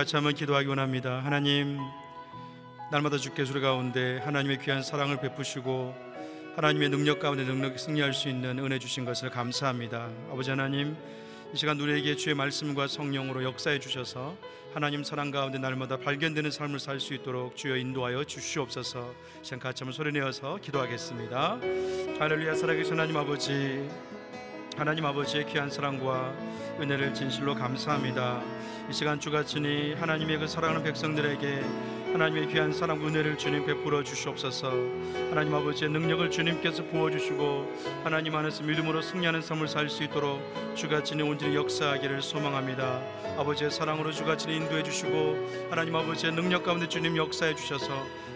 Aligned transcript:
같이 0.00 0.16
한번 0.16 0.34
기도하기 0.34 0.66
원합니다. 0.66 1.20
하나님, 1.22 1.78
날마다 2.90 3.18
주께 3.18 3.44
주를 3.44 3.60
가운데 3.60 4.18
하나님의 4.24 4.58
귀한 4.60 4.82
사랑을 4.82 5.20
베푸시고 5.20 5.94
하나님의 6.56 6.88
능력 6.88 7.20
가운데 7.20 7.44
능력 7.44 7.78
승리할 7.78 8.14
수 8.14 8.30
있는 8.30 8.58
은혜 8.58 8.80
주신 8.80 9.04
것을 9.04 9.28
감사합니다. 9.28 10.08
아버지 10.32 10.48
하나님, 10.48 10.96
이 11.52 11.56
시간 11.56 11.80
우리에게 11.80 12.14
주의 12.14 12.34
말씀과 12.34 12.86
성령으로 12.86 13.42
역사해 13.42 13.80
주셔서 13.80 14.36
하나님 14.72 15.02
사랑 15.02 15.32
가운데 15.32 15.58
날마다 15.58 15.96
발견되는 15.96 16.48
삶을 16.50 16.78
살 16.78 17.00
수 17.00 17.12
있도록 17.14 17.56
주여 17.56 17.76
인도하여 17.76 18.22
주시옵소서. 18.22 19.12
시간 19.42 19.58
같이 19.58 19.82
한번 19.82 19.92
소리내어서 19.94 20.58
기도하겠습니다. 20.62 21.58
할렐루야 22.20 22.54
살아계신 22.54 22.92
하나님 22.92 23.16
아버지 23.16 23.88
하나님 24.76 25.04
아버지의 25.04 25.46
귀한 25.46 25.68
사랑과 25.70 26.32
은혜를 26.80 27.14
진실로 27.14 27.56
감사합니다. 27.56 28.42
이 28.88 28.92
시간 28.92 29.18
주같으니 29.18 29.94
하나님의 29.94 30.38
그 30.38 30.46
사랑하는 30.46 30.84
백성들에게 30.84 31.64
하나님의 32.12 32.48
귀한 32.48 32.72
사랑 32.72 33.04
은혜를 33.06 33.38
주님 33.38 33.64
베풀어 33.64 34.02
주시옵소서 34.02 34.72
하나님 35.30 35.54
아버지의 35.54 35.90
능력을 35.90 36.30
주님께서 36.30 36.84
부어주시고 36.84 37.72
하나님 38.04 38.34
안에서 38.34 38.64
믿음으로 38.64 39.00
승리하는 39.00 39.40
삶을 39.42 39.68
살 39.68 39.88
수 39.88 40.02
있도록 40.04 40.40
주같이니 40.76 41.22
온전히 41.22 41.56
역사하기를 41.56 42.22
소망합니다 42.22 43.00
아버지의 43.38 43.70
사랑으로 43.70 44.12
주같이니 44.12 44.56
인도해 44.56 44.82
주시고 44.82 45.68
하나님 45.70 45.96
아버지의 45.96 46.32
능력 46.32 46.64
가운데 46.64 46.88
주님 46.88 47.16
역사해 47.16 47.54
주셔서 47.54 47.88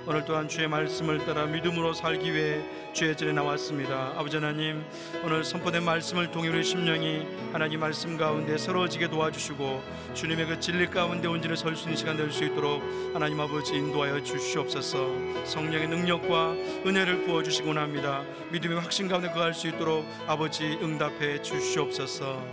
오늘 0.07 0.23
또한 0.27 0.49
주의 0.49 0.69
말씀을 0.69 1.25
따라 1.25 1.47
믿음으로 1.47 1.95
살기 1.95 2.35
위해 2.35 2.61
주의 2.93 3.17
전에 3.17 3.33
나왔습니다. 3.33 4.13
아버지 4.17 4.37
하나님 4.37 4.85
오늘 5.25 5.43
선포된 5.43 5.83
말씀을 5.83 6.29
우리 6.37 6.63
심령이 6.63 7.27
하나님 7.53 7.81
말씀 7.81 8.19
가운데 8.19 8.59
새로워지게 8.59 9.09
도와주시고 9.09 9.83
주님의 10.13 10.47
그 10.47 10.61
진리 10.61 10.87
가운데 10.89 11.27
온전히 11.27 11.57
설 11.57 11.75
수 11.75 11.85
있는 11.85 11.97
시간 11.97 12.19
될 12.19 12.31
수 12.31 12.45
있도록 12.45 12.83
하나님 13.15 13.41
아버지 13.41 13.64
인도하여 13.73 14.23
주시옵소서 14.23 15.45
성령의 15.45 15.89
능력과 15.89 16.53
은혜를 16.87 17.25
부어주시곤 17.25 17.79
합니다. 17.79 18.23
믿음의 18.53 18.81
확신 18.81 19.09
가운데 19.09 19.31
거할 19.31 19.55
수 19.55 19.69
있도록 19.69 20.05
아버지 20.27 20.65
응답해 20.83 21.41
주시옵소서 21.43 22.45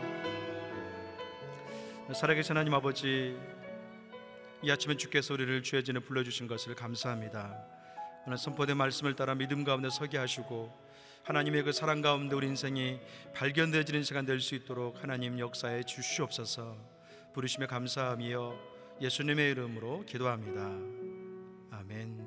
살아계신 2.13 2.55
하나님 2.55 2.73
아버지 2.73 3.37
이 4.63 4.71
아침에 4.71 4.95
주께서 4.95 5.33
우리를 5.33 5.63
주의 5.63 5.83
전에 5.83 5.99
불러주신 5.99 6.47
것을 6.47 6.75
감사합니다. 6.75 7.57
오늘 8.27 8.37
선포된 8.37 8.77
말씀을 8.77 9.15
따라 9.15 9.33
믿음 9.33 9.63
가운데 9.63 9.89
서게 9.89 10.17
하시고 10.17 10.71
하나님의 11.23 11.63
그 11.63 11.71
사랑 11.71 12.01
가운데 12.01 12.35
우리 12.35 12.47
인생이 12.47 12.99
발견되어지는 13.33 14.03
시간 14.03 14.25
될 14.25 14.39
수 14.39 14.55
있도록 14.55 15.01
하나님 15.01 15.39
역사에 15.39 15.83
주시옵소서 15.83 16.75
부르심에 17.33 17.65
감사하며 17.67 18.70
예수님의 19.01 19.53
이름으로 19.53 20.05
기도합니다. 20.05 20.61
아멘. 21.75 22.23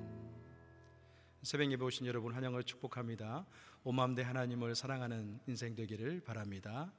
새벽 1.42 1.70
예배 1.70 1.84
오신 1.84 2.04
여러분 2.06 2.34
환영을 2.34 2.64
축복합니다. 2.64 3.46
오맘대 3.84 4.22
하나님을 4.22 4.74
사랑하는 4.74 5.38
인생 5.46 5.76
되기를 5.76 6.24
바랍니다. 6.24 6.92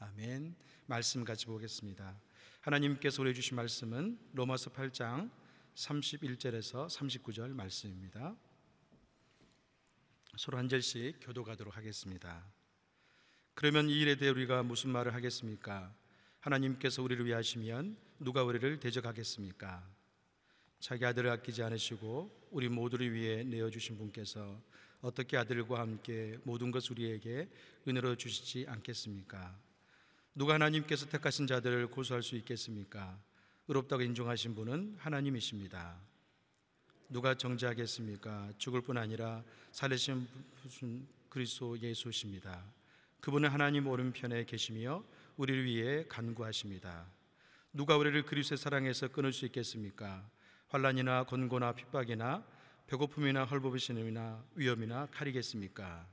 아멘. 0.00 0.56
말씀 0.86 1.22
같이 1.22 1.46
보겠습니다. 1.46 2.20
하나님께서 2.62 3.22
우리 3.22 3.32
주신 3.32 3.54
말씀은 3.54 4.18
로마서 4.32 4.72
8장 4.72 5.30
31절에서 5.76 6.88
39절 6.88 7.50
말씀입니다. 7.50 8.34
서로 10.36 10.58
한 10.58 10.68
절씩 10.68 11.20
교도가도록 11.20 11.76
하겠습니다. 11.76 12.44
그러면 13.54 13.88
이 13.88 14.00
일에 14.00 14.16
대해 14.16 14.32
우리가 14.32 14.64
무슨 14.64 14.90
말을 14.90 15.14
하겠습니까? 15.14 15.94
하나님께서 16.42 17.02
우리를 17.02 17.24
위하시면 17.24 17.96
누가 18.18 18.42
우리를 18.42 18.80
대적하겠습니까? 18.80 19.88
자기 20.80 21.06
아들을 21.06 21.30
아끼지 21.30 21.62
않으시고 21.62 22.48
우리 22.50 22.68
모두를 22.68 23.12
위해 23.12 23.44
내어 23.44 23.70
주신 23.70 23.96
분께서 23.96 24.60
어떻게 25.00 25.36
아들과 25.36 25.78
함께 25.78 26.36
모든 26.42 26.72
것 26.72 26.90
우리에게 26.90 27.48
은혜로 27.86 28.16
주시지 28.16 28.66
않겠습니까? 28.68 29.56
누가 30.34 30.54
하나님께서 30.54 31.08
택하신 31.08 31.46
자들을 31.46 31.86
고소할 31.88 32.24
수 32.24 32.34
있겠습니까? 32.36 33.20
의롭다고 33.68 34.02
인정하신 34.02 34.56
분은 34.56 34.96
하나님이십니다. 34.98 35.96
누가 37.08 37.36
정죄하겠습니까? 37.36 38.54
죽을 38.58 38.80
뿐 38.80 38.98
아니라 38.98 39.44
살리신 39.70 40.26
분 40.80 41.06
그리스도 41.28 41.78
예수십니다. 41.78 42.64
그분은 43.20 43.48
하나님 43.48 43.86
오른편에 43.86 44.44
계시며 44.44 45.04
우리를 45.36 45.64
위해 45.64 46.04
간구하십니다. 46.08 47.06
누가 47.72 47.96
우리를 47.96 48.22
그리스도의 48.24 48.58
사랑에서 48.58 49.08
끊을 49.08 49.32
수 49.32 49.46
있겠습니까? 49.46 50.28
환란이나 50.68 51.24
권고나 51.24 51.72
핍박이나 51.72 52.44
배고픔이나 52.86 53.44
헐벗으심이나 53.44 54.44
위험이나 54.54 55.06
칼이겠습니까? 55.10 56.06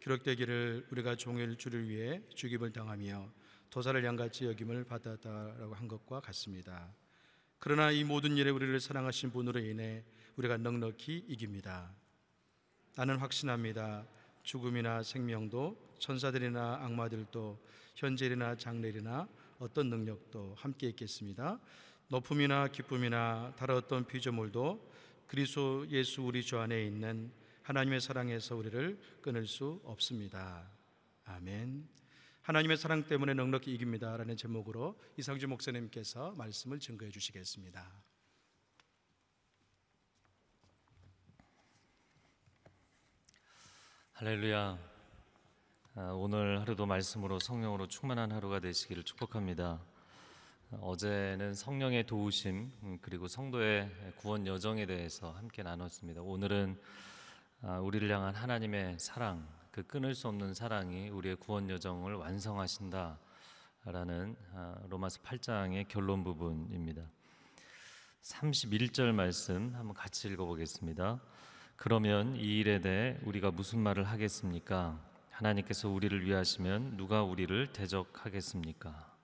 기록되기를 0.00 0.86
우리가 0.90 1.14
종일 1.16 1.56
주를 1.56 1.88
위해 1.88 2.22
죽임을 2.34 2.72
당하며 2.72 3.30
도사를 3.70 4.04
양같이 4.04 4.46
여김을 4.46 4.84
받았다라고 4.84 5.74
한 5.74 5.86
것과 5.86 6.20
같습니다. 6.20 6.92
그러나 7.58 7.90
이 7.90 8.02
모든 8.02 8.36
일에 8.36 8.50
우리를 8.50 8.80
사랑하신 8.80 9.30
분으로 9.30 9.60
인해 9.60 10.02
우리가 10.36 10.56
넉넉히 10.56 11.26
이깁니다. 11.28 11.94
나는 12.96 13.18
확신합니다. 13.18 14.06
죽음이나 14.50 15.04
생명도 15.04 15.76
천사들이나 16.00 16.80
악마들도 16.82 17.56
현재일이나 17.94 18.56
장래일이나 18.56 19.28
어떤 19.60 19.90
능력도 19.90 20.56
함께 20.58 20.88
있겠습니다. 20.88 21.60
높음이나 22.08 22.66
기쁨이나 22.66 23.52
다른 23.56 23.76
어떤 23.76 24.04
피조물도 24.04 24.90
그리스도 25.28 25.88
예수 25.90 26.22
우리 26.22 26.42
주 26.42 26.58
안에 26.58 26.84
있는 26.84 27.30
하나님의 27.62 28.00
사랑에서 28.00 28.56
우리를 28.56 28.98
끊을 29.22 29.46
수 29.46 29.80
없습니다. 29.84 30.68
아멘. 31.26 31.88
하나님의 32.42 32.76
사랑 32.76 33.04
때문에 33.04 33.34
넉넉히 33.34 33.72
이깁니다라는 33.72 34.36
제목으로 34.36 34.98
이상주 35.16 35.46
목사님께서 35.46 36.32
말씀을 36.32 36.80
증거해 36.80 37.12
주시겠습니다. 37.12 38.09
할렐루야. 44.20 44.78
아, 45.94 46.00
오늘 46.14 46.60
하루도 46.60 46.84
말씀으로 46.84 47.38
성령으로 47.38 47.88
충만한 47.88 48.32
하루가 48.32 48.60
되시기를 48.60 49.02
축복합니다. 49.02 49.80
아, 50.72 50.76
어제는 50.82 51.54
성령의 51.54 52.04
도우심 52.04 52.70
음, 52.82 52.98
그리고 53.00 53.28
성도의 53.28 53.90
구원 54.16 54.46
여정에 54.46 54.84
대해서 54.84 55.30
함께 55.30 55.62
나눴습니다. 55.62 56.20
오늘은 56.20 56.78
아, 57.62 57.78
우리를 57.78 58.10
향한 58.10 58.34
하나님의 58.34 58.98
사랑, 58.98 59.48
그 59.70 59.84
끊을 59.84 60.14
수 60.14 60.28
없는 60.28 60.52
사랑이 60.52 61.08
우리의 61.08 61.36
구원 61.36 61.70
여정을 61.70 62.12
완성하신다라는 62.16 63.16
로마서 64.90 65.22
8장의 65.22 65.88
결론 65.88 66.24
부분입니다. 66.24 67.04
31절 68.20 69.12
말씀 69.12 69.74
한번 69.74 69.94
같이 69.94 70.28
읽어보겠습니다. 70.28 71.22
그러면 71.82 72.36
이 72.36 72.58
일에 72.58 72.82
대해 72.82 73.16
우리가 73.24 73.52
무슨 73.52 73.78
말을 73.78 74.04
하겠습니까? 74.04 75.02
하나님께서 75.30 75.88
우리를 75.88 76.26
위하시면 76.26 76.98
누가 76.98 77.22
우리를 77.22 77.72
대적하겠습니까? 77.72 79.16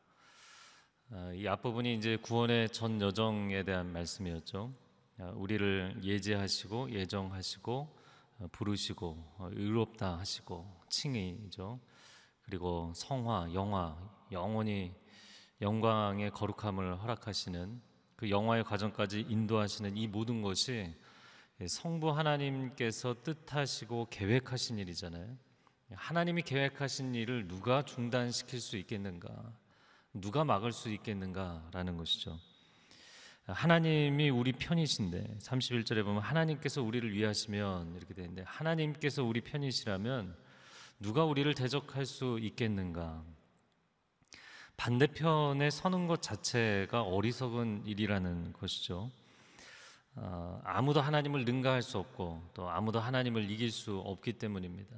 아, 1.10 1.32
이 1.34 1.46
앞부분이 1.46 1.94
이제 1.94 2.16
구원의 2.16 2.70
전 2.70 2.98
여정에 2.98 3.62
대한 3.64 3.92
말씀이었죠. 3.92 4.72
아, 5.18 5.32
우리를 5.34 6.00
예제하시고 6.02 6.92
예정하시고 6.92 7.98
어, 8.38 8.48
부르시고 8.52 9.34
어, 9.36 9.50
의롭다 9.52 10.16
하시고 10.16 10.66
칭의죠. 10.88 11.78
그리고 12.40 12.90
성화, 12.96 13.50
영화, 13.52 13.98
영원히 14.32 14.94
영광의 15.60 16.30
거룩함을 16.30 17.02
허락하시는 17.02 17.82
그 18.16 18.30
영화의 18.30 18.64
과정까지 18.64 19.26
인도하시는 19.28 19.94
이 19.98 20.06
모든 20.08 20.40
것이 20.40 20.72
예, 20.72 20.96
성부 21.64 22.10
하나님께서 22.10 23.16
뜻하시고 23.22 24.08
계획하신 24.10 24.78
일이잖아요. 24.78 25.36
하나님이 25.94 26.42
계획하신 26.42 27.14
일을 27.14 27.48
누가 27.48 27.82
중단시킬 27.82 28.60
수 28.60 28.76
있겠는가? 28.76 29.28
누가 30.12 30.44
막을 30.44 30.72
수 30.72 30.90
있겠는가라는 30.90 31.96
것이죠. 31.96 32.38
하나님이 33.46 34.28
우리 34.28 34.52
편이신데 34.52 35.38
31절에 35.40 36.04
보면 36.04 36.20
하나님께서 36.20 36.82
우리를 36.82 37.10
위하시면 37.14 37.94
이렇게 37.96 38.12
되는데 38.12 38.42
하나님께서 38.42 39.24
우리 39.24 39.40
편이시라면 39.40 40.36
누가 41.00 41.24
우리를 41.24 41.54
대적할 41.54 42.04
수 42.04 42.38
있겠는가? 42.40 43.24
반대편에 44.76 45.70
서는 45.70 46.06
것 46.06 46.20
자체가 46.20 47.02
어리석은 47.02 47.86
일이라는 47.86 48.52
것이죠. 48.52 49.10
어, 50.18 50.60
아무도 50.64 51.00
하나님을 51.02 51.44
능가할 51.44 51.82
수 51.82 51.98
없고 51.98 52.42
또 52.54 52.70
아무도 52.70 52.98
하나님을 52.98 53.50
이길 53.50 53.70
수 53.70 53.98
없기 53.98 54.34
때문입니다. 54.34 54.96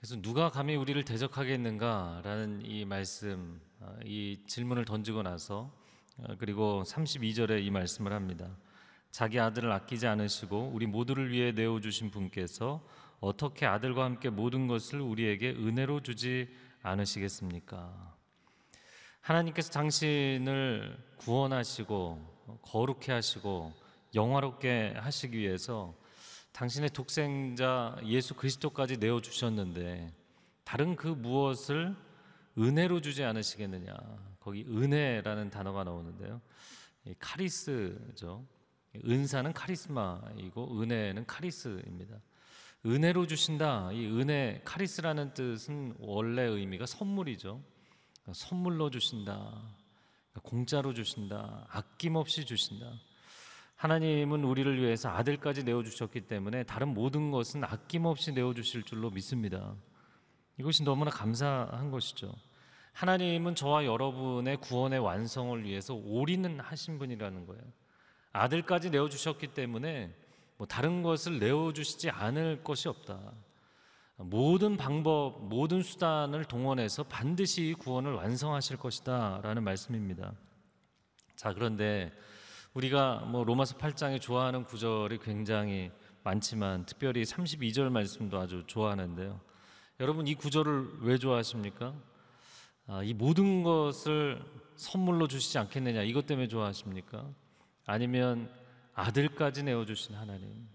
그래서 0.00 0.20
누가 0.20 0.50
감히 0.50 0.74
우리를 0.74 1.02
대적하겠는가라는 1.04 2.62
이 2.66 2.84
말씀, 2.84 3.60
어, 3.80 3.96
이 4.04 4.40
질문을 4.46 4.84
던지고 4.84 5.22
나서 5.22 5.72
어, 6.18 6.34
그리고 6.38 6.82
32절에 6.84 7.64
이 7.64 7.70
말씀을 7.70 8.12
합니다. 8.12 8.56
자기 9.12 9.38
아들을 9.38 9.70
아끼지 9.70 10.08
않으시고 10.08 10.72
우리 10.74 10.86
모두를 10.86 11.30
위해 11.30 11.52
내어 11.52 11.80
주신 11.80 12.10
분께서 12.10 12.84
어떻게 13.20 13.66
아들과 13.66 14.04
함께 14.04 14.30
모든 14.30 14.66
것을 14.66 15.00
우리에게 15.00 15.50
은혜로 15.50 16.00
주지 16.00 16.48
않으시겠습니까? 16.82 18.14
하나님께서 19.20 19.70
당신을 19.70 20.98
구원하시고 21.18 22.60
거룩해 22.62 23.12
하시고 23.12 23.83
영화롭게 24.14 24.94
하시기 24.96 25.38
위해서 25.38 25.94
당신의 26.52 26.90
독생자 26.90 27.96
예수 28.04 28.34
그리스도까지 28.34 28.98
내어 28.98 29.20
주셨는데 29.20 30.12
다른 30.62 30.96
그 30.96 31.08
무엇을 31.08 31.96
은혜로 32.56 33.00
주지 33.00 33.24
않으시겠느냐? 33.24 33.92
거기 34.38 34.64
은혜라는 34.68 35.50
단어가 35.50 35.84
나오는데요. 35.84 36.40
카리스죠. 37.18 38.46
은사는 39.04 39.52
카리스마이고 39.52 40.80
은혜는 40.80 41.26
카리스입니다. 41.26 42.20
은혜로 42.86 43.26
주신다. 43.26 43.90
이 43.92 44.06
은혜 44.06 44.60
카리스라는 44.64 45.34
뜻은 45.34 45.96
원래 45.98 46.42
의미가 46.42 46.86
선물이죠. 46.86 47.60
선물로 48.32 48.90
주신다. 48.90 49.60
공짜로 50.42 50.94
주신다. 50.94 51.66
아낌없이 51.70 52.44
주신다. 52.44 52.92
하나님은 53.84 54.44
우리를 54.44 54.80
위해서 54.80 55.10
아들까지 55.10 55.64
내어주셨기 55.64 56.22
때문에 56.22 56.62
다른 56.62 56.94
모든 56.94 57.30
것은 57.30 57.64
아낌없이 57.64 58.32
내어주실 58.32 58.84
줄로 58.84 59.10
믿습니다. 59.10 59.74
이것이 60.56 60.84
너무나 60.84 61.10
감사한 61.10 61.90
것이죠. 61.90 62.32
하나님은 62.94 63.54
저와 63.54 63.84
여러분의 63.84 64.56
구원의 64.62 65.00
완성을 65.00 65.62
위해서 65.64 65.92
올인은 65.92 66.60
하신 66.60 66.98
분이라는 66.98 67.44
거예요. 67.44 67.62
아들까지 68.32 68.88
내어주셨기 68.88 69.48
때문에 69.48 70.14
뭐 70.56 70.66
다른 70.66 71.02
것을 71.02 71.38
내어주시지 71.38 72.08
않을 72.08 72.64
것이 72.64 72.88
없다. 72.88 73.34
모든 74.16 74.78
방법, 74.78 75.46
모든 75.46 75.82
수단을 75.82 76.46
동원해서 76.46 77.02
반드시 77.02 77.74
구원을 77.78 78.14
완성하실 78.14 78.78
것이다. 78.78 79.40
라는 79.42 79.62
말씀입니다. 79.62 80.32
자, 81.36 81.52
그런데 81.52 82.10
우리가 82.74 83.20
뭐 83.20 83.44
로마서 83.44 83.76
8장에 83.76 84.20
좋아하는 84.20 84.64
구절이 84.64 85.18
굉장히 85.18 85.92
많지만 86.24 86.84
특별히 86.86 87.22
32절 87.22 87.88
말씀도 87.88 88.36
아주 88.38 88.64
좋아하는데요. 88.66 89.40
여러분 90.00 90.26
이 90.26 90.34
구절을 90.34 91.02
왜 91.02 91.16
좋아하십니까? 91.16 91.94
아, 92.88 93.02
이 93.04 93.14
모든 93.14 93.62
것을 93.62 94.44
선물로 94.74 95.28
주시지 95.28 95.56
않겠느냐 95.58 96.02
이것 96.02 96.26
때문에 96.26 96.48
좋아하십니까? 96.48 97.30
아니면 97.86 98.50
아들까지 98.92 99.62
내어 99.62 99.84
주신 99.84 100.16
하나님. 100.16 100.68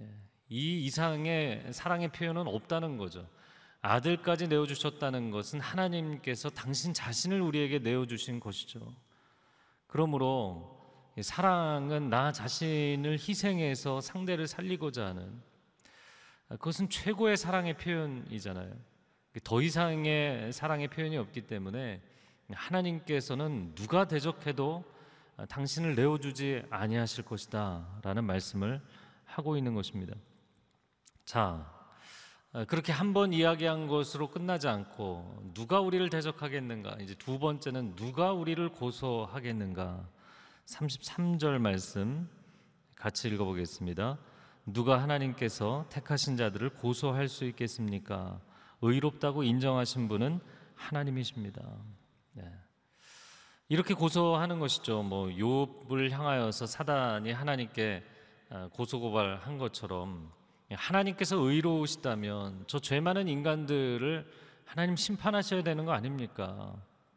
예, 0.00 0.08
이 0.48 0.84
이상의 0.86 1.72
사랑의 1.72 2.10
표현은 2.10 2.48
없다는 2.48 2.96
거죠. 2.96 3.28
아들까지 3.80 4.48
내어 4.48 4.66
주셨다는 4.66 5.30
것은 5.30 5.60
하나님께서 5.60 6.50
당신 6.50 6.92
자신을 6.92 7.40
우리에게 7.40 7.78
내어 7.78 8.06
주신 8.06 8.40
것이죠. 8.40 8.80
그러므로 9.86 10.71
사랑은 11.20 12.08
나 12.08 12.32
자신을 12.32 13.12
희생해서 13.18 14.00
상대를 14.00 14.46
살리고자 14.46 15.06
하는 15.06 15.42
그것은 16.48 16.88
최고의 16.88 17.36
사랑의 17.36 17.76
표현이잖아요. 17.76 18.72
더 19.44 19.60
이상의 19.62 20.52
사랑의 20.52 20.88
표현이 20.88 21.16
없기 21.16 21.42
때문에 21.42 22.00
하나님께서는 22.50 23.74
누가 23.74 24.06
대적해도 24.06 24.84
당신을 25.48 25.94
내어주지 25.94 26.62
아니하실 26.70 27.24
것이다라는 27.24 28.24
말씀을 28.24 28.80
하고 29.24 29.56
있는 29.56 29.74
것입니다. 29.74 30.14
자, 31.24 31.70
그렇게 32.68 32.92
한 32.92 33.14
번 33.14 33.32
이야기한 33.32 33.86
것으로 33.86 34.28
끝나지 34.30 34.68
않고 34.68 35.52
누가 35.54 35.80
우리를 35.80 36.08
대적하겠는가? 36.10 36.96
이제 37.00 37.14
두 37.14 37.38
번째는 37.38 37.96
누가 37.96 38.32
우리를 38.32 38.68
고소하겠는가? 38.70 40.06
33절 40.66 41.58
말씀 41.58 42.28
같이 42.94 43.28
읽어보겠습니다. 43.28 44.18
누가 44.66 45.02
하나님께서 45.02 45.86
택하신 45.90 46.36
자들을 46.36 46.70
고소할 46.70 47.28
수 47.28 47.44
있겠습니까? 47.46 48.40
의롭다고 48.80 49.42
인정하신 49.42 50.08
분은 50.08 50.40
하나님이십니다. 50.74 51.62
네. 52.34 52.44
이렇게 53.68 53.94
고소하는 53.94 54.58
것이죠. 54.60 55.02
뭐 55.02 55.26
욥을 55.28 56.10
향하여서 56.10 56.66
사단이 56.66 57.32
하나님께 57.32 58.04
아, 58.50 58.68
고소 58.72 59.00
고발한 59.00 59.56
것처럼 59.58 60.30
하나님께서 60.70 61.36
의로우시다면 61.36 62.64
저 62.66 62.78
죄 62.78 63.00
많은 63.00 63.28
인간들을 63.28 64.30
하나님 64.64 64.96
심판하셔야 64.96 65.62
되는 65.62 65.84
거 65.84 65.92
아닙니까? 65.92 66.74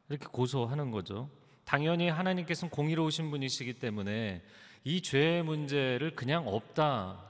이렇게 0.09 0.25
고소하는 0.27 0.91
거죠. 0.91 1.29
당연히 1.65 2.09
하나님께서는 2.09 2.69
공의로우신 2.69 3.31
분이시기 3.31 3.73
때문에 3.73 4.41
이 4.83 5.01
죄의 5.01 5.43
문제를 5.43 6.15
그냥 6.15 6.47
없다 6.47 7.23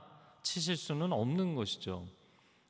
치실 0.43 0.75
수는 0.75 1.11
없는 1.13 1.55
것이죠. 1.55 2.05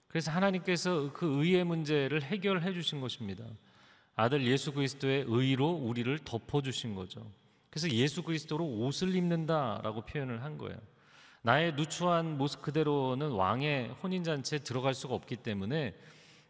그래서 0.07 0.31
하나님께서 0.31 1.11
그 1.11 1.43
의의 1.43 1.65
문제를 1.65 2.21
해결해 2.23 2.71
주신 2.71 3.01
것입니다. 3.01 3.43
아들 4.15 4.45
예수 4.45 4.71
그리스도의 4.71 5.25
의로 5.27 5.71
우리를 5.71 6.17
덮어 6.19 6.61
주신 6.61 6.95
거죠. 6.95 7.29
그래서 7.69 7.89
예수 7.89 8.23
그리스도로 8.23 8.65
옷을 8.65 9.13
입는다라고 9.13 10.01
표현을 10.01 10.43
한 10.43 10.57
거예요. 10.57 10.77
나의 11.41 11.73
누추한 11.73 12.37
모습 12.37 12.61
그대로는 12.61 13.31
왕의 13.31 13.89
혼인 14.01 14.23
잔치에 14.23 14.59
들어갈 14.59 14.93
수가 14.93 15.13
없기 15.15 15.35
때문에 15.37 15.93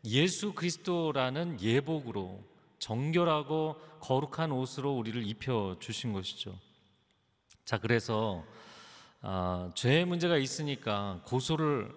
예수 0.06 0.54
그리스도라는 0.54 1.60
예복으로 1.60 2.44
정결하고 2.80 3.76
거룩한 4.00 4.52
옷으로 4.52 4.96
우리를 4.96 5.26
입혀 5.26 5.76
주신 5.80 6.14
것이죠. 6.14 6.58
자, 7.64 7.78
그래서 7.80 8.44
아, 9.22 9.72
죄의 9.74 10.06
문제가 10.06 10.38
있으니까 10.38 11.22
고소를 11.26 11.92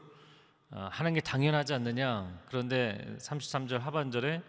아, 0.71 0.89
하는 0.93 1.15
게 1.15 1.21
당연하지 1.21 1.75
않느냐. 1.75 2.43
그런데 2.47 3.17
33절 3.19 3.79
하반절에 3.79 4.43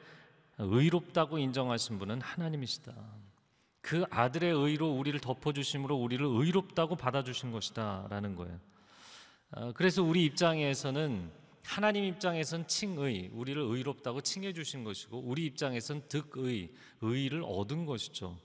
의롭다고 0.57 1.37
인정하신 1.37 1.99
분은 1.99 2.21
하나님이시다. 2.21 2.93
그 3.81 4.05
아들의 4.09 4.51
의로 4.51 4.91
우리를 4.91 5.19
덮어주심으로 5.19 5.95
우리를 5.95 6.25
의롭다고 6.25 6.95
받아주신 6.95 7.51
것이다 7.51 8.07
라는 8.09 8.35
거예요. 8.35 8.59
아, 9.51 9.71
그래서 9.73 10.03
우리 10.03 10.25
입장에서는 10.25 11.31
하나님 11.69 12.03
입장에선 12.03 12.65
칭의, 12.65 13.29
우리를 13.31 13.61
의롭다고 13.61 14.21
칭해 14.21 14.53
주신 14.53 14.83
것이고 14.83 15.19
우리 15.19 15.45
입장에선 15.45 16.01
득의, 16.09 16.71
의를 17.01 17.43
얻은 17.45 17.85
것이죠. 17.85 18.35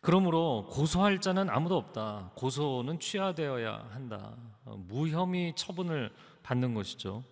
그러므로 0.00 0.66
고소할 0.70 1.20
자는 1.20 1.50
아무도 1.50 1.76
없다. 1.76 2.30
고소는 2.34 3.00
취하되어야 3.00 3.90
한다. 3.90 4.34
어, 4.64 4.76
무혐의 4.88 5.54
처분을 5.56 6.10
받는 6.42 6.72
것이죠. 6.72 7.22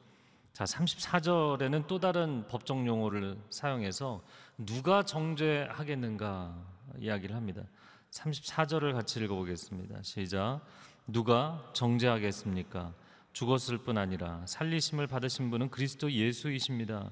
자, 0.53 0.65
34절에는 0.65 1.87
또 1.87 1.99
다른 1.99 2.47
법정 2.47 2.87
용어를 2.87 3.39
사용해서 3.49 4.23
누가 4.59 5.03
정죄하겠는가 5.03 6.63
이야기를 6.99 7.35
합니다. 7.35 7.63
34절을 8.11 8.93
같이 8.93 9.19
읽어보겠습니다. 9.25 10.03
시작. 10.03 10.61
누가 11.07 11.71
정죄하겠습니까? 11.73 12.93
죽었을 13.35 13.79
뿐 13.79 13.99
아니라 13.99 14.47
살리심을 14.47 15.09
받으신 15.09 15.51
분은 15.51 15.69
그리스도 15.69 16.11
예수이십니다. 16.11 17.11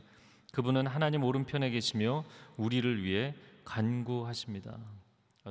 그분은 0.53 0.87
하나님 0.87 1.25
오른편에 1.25 1.71
계시며 1.71 2.25
우리를 2.57 3.03
위해 3.03 3.35
간구하십니다. 3.65 4.79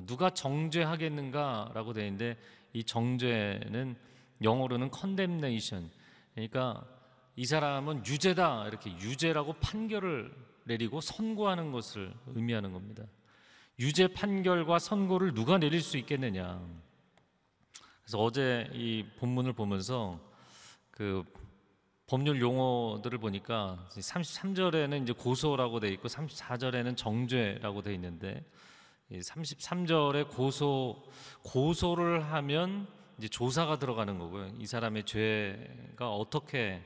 누가 0.05 0.29
정죄하겠는가라고 0.29 1.91
되어 1.93 2.05
있는데 2.05 2.37
이 2.71 2.83
정죄는 2.85 3.97
영어로는 4.41 4.91
condemnation. 4.97 5.91
그러니까 6.33 6.85
이 7.35 7.45
사람은 7.45 8.05
유죄다 8.05 8.67
이렇게 8.67 8.91
유죄라고 8.91 9.53
판결을 9.53 10.33
내리고 10.63 11.01
선고하는 11.01 11.73
것을 11.73 12.13
의미하는 12.27 12.71
겁니다. 12.71 13.03
유죄 13.79 14.07
판결과 14.07 14.79
선고를 14.79 15.33
누가 15.33 15.57
내릴 15.57 15.81
수 15.81 15.97
있겠느냐. 15.97 16.61
그래서 18.03 18.19
어제 18.19 18.69
이 18.73 19.05
본문을 19.19 19.51
보면서 19.53 20.30
그 20.91 21.23
법률 22.07 22.41
용어들을 22.41 23.17
보니까 23.17 23.87
33절에는 23.91 25.03
이제 25.03 25.13
고소라고 25.13 25.79
돼 25.79 25.89
있고 25.89 26.07
34절에는 26.09 26.97
정죄라고 26.97 27.81
돼 27.81 27.93
있는데 27.93 28.43
33절에 29.11 30.29
고소 30.29 31.03
고소를 31.43 32.23
하면 32.33 32.87
이제 33.17 33.27
조사가 33.27 33.79
들어가는 33.79 34.17
거고요. 34.19 34.51
이 34.57 34.65
사람의 34.65 35.05
죄가 35.05 36.13
어떻게 36.13 36.81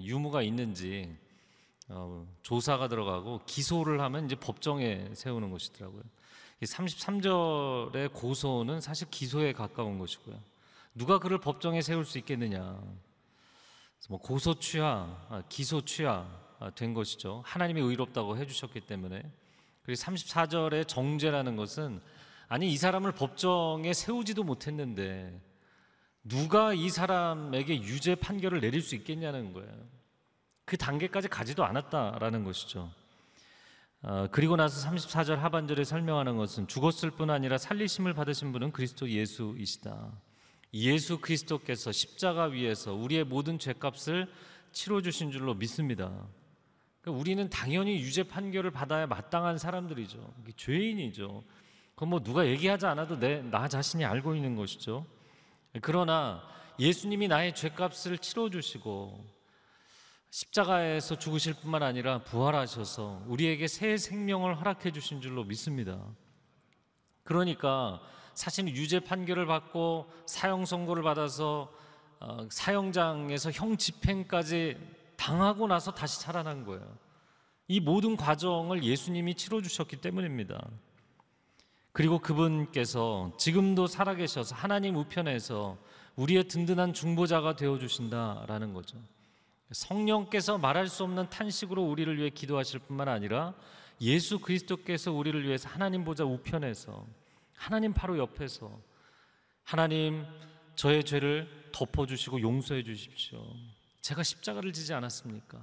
유무가 0.00 0.42
있는지 0.42 1.16
어, 1.88 2.24
조사가 2.42 2.86
들어가고 2.88 3.40
기소를 3.46 4.00
하면 4.00 4.26
이제 4.26 4.36
법정에 4.36 5.08
세우는 5.14 5.50
것이더라고요. 5.50 6.02
이 6.60 6.64
33절의 6.64 8.12
고소는 8.12 8.80
사실 8.80 9.08
기소에 9.10 9.52
가까운 9.52 9.98
것이고요. 9.98 10.36
누가 10.94 11.18
그를 11.18 11.38
법정에 11.38 11.82
세울 11.82 12.04
수 12.04 12.18
있겠느냐? 12.18 12.80
뭐 14.08 14.18
고소 14.18 14.58
취하, 14.58 15.06
아, 15.28 15.42
기소 15.48 15.84
취하 15.84 16.26
아, 16.58 16.70
된 16.70 16.94
것이죠. 16.94 17.42
하나님이 17.44 17.80
의롭다고 17.80 18.36
해주셨기 18.36 18.80
때문에. 18.82 19.22
그리고 19.82 20.00
34절의 20.00 20.88
정죄라는 20.88 21.56
것은 21.56 22.00
아니 22.48 22.70
이 22.72 22.76
사람을 22.76 23.12
법정에 23.12 23.92
세우지도 23.92 24.42
못했는데 24.42 25.40
누가 26.24 26.74
이 26.74 26.90
사람에게 26.90 27.82
유죄 27.82 28.14
판결을 28.14 28.60
내릴 28.60 28.82
수 28.82 28.94
있겠냐는 28.94 29.52
거예요. 29.52 29.72
그 30.64 30.76
단계까지 30.76 31.28
가지도 31.28 31.64
않았다라는 31.64 32.44
것이죠. 32.44 32.90
어, 34.02 34.28
그리고 34.30 34.56
나서 34.56 34.88
34절 34.88 35.36
하반절에 35.36 35.84
설명하는 35.84 36.36
것은 36.36 36.68
죽었을 36.68 37.10
뿐 37.10 37.30
아니라 37.30 37.58
살리심을 37.58 38.14
받으신 38.14 38.52
분은 38.52 38.72
그리스도 38.72 39.10
예수이시다. 39.10 40.12
예수 40.72 41.18
그리스도께서 41.18 41.92
십자가 41.92 42.44
위에서 42.44 42.94
우리의 42.94 43.24
모든 43.24 43.58
죄값을 43.58 44.30
치러 44.72 45.00
주신 45.02 45.30
줄로 45.32 45.54
믿습니다. 45.54 46.26
그러니까 47.00 47.20
우리는 47.20 47.48
당연히 47.50 48.00
유죄 48.00 48.22
판결을 48.22 48.70
받아야 48.70 49.06
마땅한 49.06 49.58
사람들이죠. 49.58 50.32
죄인이죠. 50.56 51.42
그건 51.94 52.08
뭐 52.08 52.20
누가 52.20 52.46
얘기하지 52.46 52.86
않아도 52.86 53.18
내 53.18 53.42
나 53.42 53.68
자신이 53.68 54.04
알고 54.04 54.34
있는 54.34 54.54
것이죠. 54.56 55.06
그러나 55.82 56.42
예수님이 56.78 57.28
나의 57.28 57.54
죄값을 57.54 58.18
치러 58.18 58.48
주시고 58.48 59.26
십자가에서 60.30 61.18
죽으실 61.18 61.54
뿐만 61.54 61.82
아니라 61.82 62.22
부활하셔서 62.22 63.24
우리에게 63.26 63.66
새 63.66 63.96
생명을 63.96 64.58
허락해 64.58 64.92
주신 64.92 65.20
줄로 65.20 65.42
믿습니다. 65.44 66.00
그러니까 67.24 68.00
사실 68.34 68.68
유죄 68.68 69.00
판결을 69.00 69.46
받고 69.46 70.10
사형 70.26 70.64
선고를 70.64 71.02
받아서 71.02 71.70
어, 72.20 72.46
사형장에서 72.50 73.50
형 73.50 73.76
집행까지 73.76 74.76
당하고 75.16 75.66
나서 75.66 75.92
다시 75.92 76.20
살아난 76.20 76.64
거예요. 76.64 76.86
이 77.68 77.80
모든 77.80 78.16
과정을 78.16 78.82
예수님이 78.82 79.34
치러 79.34 79.60
주셨기 79.62 79.96
때문입니다. 79.96 80.68
그리고 81.92 82.18
그분께서 82.18 83.32
지금도 83.38 83.86
살아계셔서 83.86 84.54
하나님 84.54 84.96
우편에서 84.96 85.78
우리의 86.16 86.44
든든한 86.44 86.92
중보자가 86.92 87.56
되어 87.56 87.78
주신다라는 87.78 88.74
거죠. 88.74 88.98
성령께서 89.72 90.58
말할 90.58 90.88
수 90.88 91.04
없는 91.04 91.30
탄식으로 91.30 91.82
우리를 91.82 92.16
위해 92.18 92.30
기도하실 92.30 92.80
뿐만 92.80 93.08
아니라 93.08 93.54
예수 94.00 94.38
그리스도께서 94.40 95.12
우리를 95.12 95.44
위해서 95.44 95.68
하나님 95.68 96.04
보좌 96.04 96.24
우편에서 96.24 97.04
하나님 97.60 97.92
바로 97.92 98.16
옆에서 98.16 98.80
하나님 99.64 100.24
저의 100.76 101.04
죄를 101.04 101.46
덮어 101.72 102.06
주시고 102.06 102.40
용서해 102.40 102.82
주십시오. 102.82 103.44
제가 104.00 104.22
십자가를 104.22 104.72
지지 104.72 104.94
않았습니까? 104.94 105.62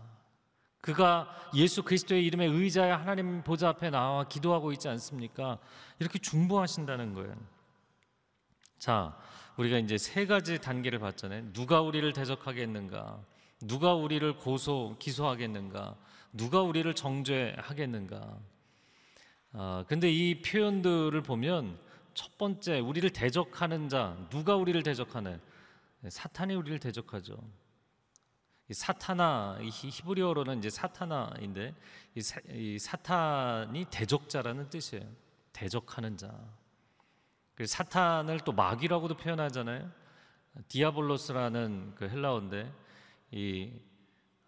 그가 0.80 1.28
예수 1.56 1.82
그리스도의 1.82 2.24
이름에 2.24 2.46
의자에 2.46 2.92
하나님 2.92 3.44
보좌 3.44 3.70
앞에 3.70 3.90
나와 3.90 4.28
기도하고 4.28 4.72
있지 4.74 4.88
않습니까? 4.88 5.58
이렇게 5.98 6.20
중보하신다는 6.20 7.16
거예요. 7.16 7.36
자, 8.78 9.18
우리가 9.58 9.80
이제 9.80 9.98
세 9.98 10.28
가지 10.28 10.62
단계를 10.62 11.00
봤잖아요. 11.00 11.52
누가 11.52 11.82
우리를 11.82 12.14
대적하겠는가? 12.14 13.20
누가 13.62 13.96
우리를 13.96 14.38
고소 14.38 14.98
기소하겠는가? 15.00 15.96
누가 16.32 16.62
우리를 16.62 16.94
정죄하겠는가? 16.94 18.38
아, 19.54 19.84
근데 19.88 20.12
이 20.12 20.44
표현들을 20.44 21.20
보면 21.24 21.87
첫 22.18 22.36
번째 22.40 22.80
우리를 22.80 23.08
대적하는 23.12 23.90
자 23.90 24.18
누가 24.32 24.56
우리를 24.56 24.82
대적하는 24.82 25.40
사탄이 26.10 26.56
우리를 26.56 26.80
대적하죠. 26.80 27.38
이 28.70 29.70
히브리어로는 29.70 30.58
이제 30.58 30.72
사타나인데 30.72 31.76
이, 32.16 32.22
사, 32.22 32.40
이 32.50 32.80
사탄이 32.80 33.86
대적자라는 33.92 34.72
뜻이에요. 34.72 35.06
대적하는 35.54 36.18
자. 36.18 36.34
그래서 37.54 37.76
사탄을 37.76 38.40
또 38.40 38.52
마귀라고도 38.52 39.16
표현하잖아요. 39.18 39.88
디아볼로스라는 40.70 41.94
그 41.96 42.10
헬라어인데 42.10 42.74
이 43.32 43.72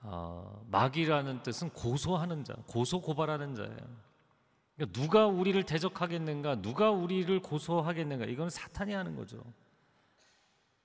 어, 0.02 0.66
마귀라는 0.72 1.44
뜻은 1.44 1.70
고소하는 1.70 2.44
자, 2.44 2.56
고소 2.66 3.00
고발하는 3.00 3.54
자예요. 3.54 4.09
그러니까 4.80 5.02
누가 5.02 5.28
우리를 5.28 5.62
대적하겠는가, 5.64 6.62
누가 6.62 6.90
우리를 6.90 7.38
고소하겠는가, 7.42 8.26
이건 8.26 8.50
사탄이 8.50 8.94
하는 8.94 9.18
거죠. 9.18 9.44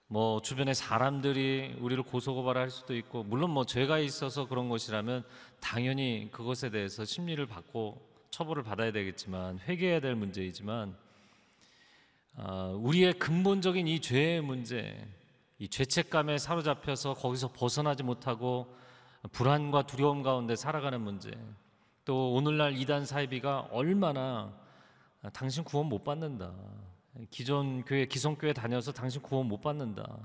뭐 0.09 0.43
주변의 0.43 0.75
사람들이 0.75 1.77
우리를 1.79 2.03
고소고발할 2.03 2.71
수도 2.71 2.97
있고 2.97 3.23
물론 3.23 3.51
뭐 3.51 3.65
죄가 3.65 4.01
있어서 4.01 4.47
그런 4.49 4.69
것이라면 4.69 5.25
당연히 5.61 6.29
그것에 6.31 6.71
대해서 6.71 7.05
심리를 7.05 7.45
받고 7.47 8.01
처벌을 8.31 8.65
받아야 8.65 8.93
되겠지만 8.93 9.61
회개해야 9.61 10.01
될 10.01 10.15
문제이지만 10.15 10.97
아, 12.37 12.77
우리의 12.77 13.15
근본적인 13.15 13.87
이 13.87 14.01
죄의 14.01 14.41
문제, 14.43 15.07
이 15.59 15.69
죄책감에 15.69 16.39
사로잡혀서 16.39 17.15
거기서 17.15 17.53
벗어나지 17.53 18.03
못하고 18.03 18.77
불안과 19.31 19.87
두려움 19.87 20.25
가운데 20.25 20.57
살아가는 20.57 21.01
문제. 21.01 21.31
또 22.05 22.35
오늘날 22.35 22.77
이단 22.77 23.07
사이비가 23.07 23.69
얼마나 23.71 24.53
당신 25.33 25.65
구원 25.65 25.87
못 25.87 26.05
받는다. 26.05 26.53
기존 27.31 27.83
교회 27.85 28.07
기성교회 28.07 28.53
다녀서 28.53 28.93
당신 28.93 29.23
구원 29.23 29.47
못 29.47 29.61
받는다. 29.61 30.19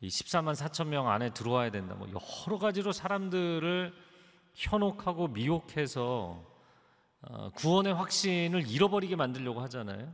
이 0.00 0.08
14만 0.08 0.54
4천 0.54 0.88
명 0.88 1.08
안에 1.08 1.30
들어와야 1.30 1.70
된다. 1.70 1.94
뭐 1.94 2.08
여러 2.08 2.58
가지로 2.58 2.92
사람들을 2.92 3.92
현혹하고 4.54 5.28
미혹해서 5.28 6.44
어, 7.22 7.50
구원의 7.54 7.94
확신을 7.94 8.68
잃어버리게 8.68 9.16
만들려고 9.16 9.60
하잖아요. 9.62 10.12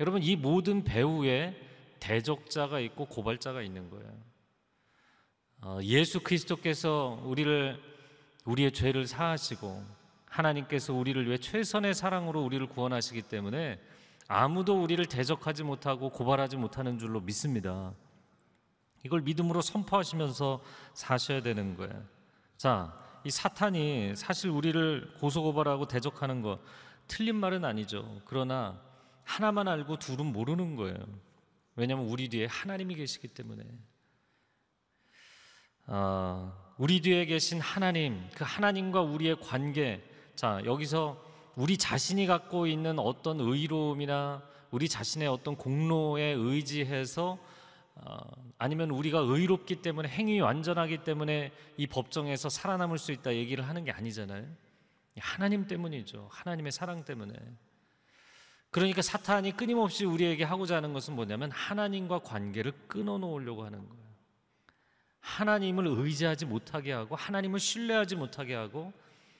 여러분 0.00 0.22
이 0.22 0.36
모든 0.36 0.84
배후에 0.84 1.56
대적자가 2.00 2.80
있고 2.80 3.06
고발자가 3.06 3.62
있는 3.62 3.90
거예요. 3.90 4.12
어, 5.62 5.78
예수 5.82 6.20
그리스도께서 6.20 7.20
우리를 7.24 7.80
우리의 8.44 8.72
죄를 8.72 9.06
사하시고 9.06 9.97
하나님께서 10.28 10.94
우리를 10.94 11.26
위해 11.26 11.38
최선의 11.38 11.94
사랑으로 11.94 12.42
우리를 12.42 12.66
구원하시기 12.68 13.22
때문에 13.22 13.80
아무도 14.28 14.82
우리를 14.82 15.04
대적하지 15.06 15.64
못하고 15.64 16.10
고발하지 16.10 16.56
못하는 16.56 16.98
줄로 16.98 17.20
믿습니다. 17.20 17.94
이걸 19.04 19.22
믿음으로 19.22 19.62
선포하시면서 19.62 20.62
사셔야 20.92 21.40
되는 21.40 21.76
거예요. 21.76 22.04
자, 22.56 22.94
이 23.24 23.30
사탄이 23.30 24.14
사실 24.16 24.50
우리를 24.50 25.14
고소고발하고 25.18 25.88
대적하는 25.88 26.42
거 26.42 26.60
틀린 27.06 27.36
말은 27.36 27.64
아니죠. 27.64 28.20
그러나 28.26 28.80
하나만 29.24 29.68
알고 29.68 29.98
둘은 29.98 30.26
모르는 30.26 30.76
거예요. 30.76 30.98
왜냐하면 31.76 32.06
우리 32.06 32.28
뒤에 32.28 32.46
하나님이 32.46 32.96
계시기 32.96 33.28
때문에. 33.28 33.64
아, 35.86 36.52
우리 36.76 37.00
뒤에 37.00 37.24
계신 37.24 37.60
하나님, 37.60 38.28
그 38.34 38.44
하나님과 38.46 39.00
우리의 39.02 39.40
관계. 39.40 40.02
자, 40.38 40.60
여기서 40.64 41.20
우리 41.56 41.76
자신이 41.76 42.28
갖고 42.28 42.68
있는 42.68 43.00
어떤 43.00 43.40
의로움이나 43.40 44.40
우리 44.70 44.88
자신의 44.88 45.26
어떤 45.26 45.56
공로에 45.56 46.26
의지해서 46.26 47.40
어, 47.96 48.18
아니면 48.56 48.90
우리가 48.90 49.18
의롭기 49.18 49.82
때문에 49.82 50.08
행위 50.08 50.38
완전하기 50.38 50.98
때문에 50.98 51.50
이 51.76 51.88
법정에서 51.88 52.50
살아남을 52.50 52.98
수 52.98 53.10
있다 53.10 53.34
얘기를 53.34 53.66
하는 53.66 53.82
게 53.82 53.90
아니잖아요. 53.90 54.46
하나님 55.18 55.66
때문이죠. 55.66 56.28
하나님의 56.30 56.70
사랑 56.70 57.04
때문에. 57.04 57.34
그러니까 58.70 59.02
사탄이 59.02 59.56
끊임없이 59.56 60.04
우리에게 60.04 60.44
하고자 60.44 60.76
하는 60.76 60.92
것은 60.92 61.16
뭐냐면 61.16 61.50
하나님과 61.50 62.20
관계를 62.20 62.70
끊어 62.86 63.18
놓으려고 63.18 63.64
하는 63.64 63.80
거예요. 63.88 64.04
하나님을 65.18 65.88
의지하지 65.88 66.46
못하게 66.46 66.92
하고 66.92 67.16
하나님을 67.16 67.58
신뢰하지 67.58 68.14
못하게 68.14 68.54
하고 68.54 68.92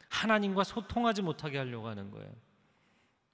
하나님과 0.08 0.64
소통하지 0.64 1.22
못하게 1.22 1.58
하려고 1.58 1.88
하는 1.88 2.10
거예요. 2.10 2.30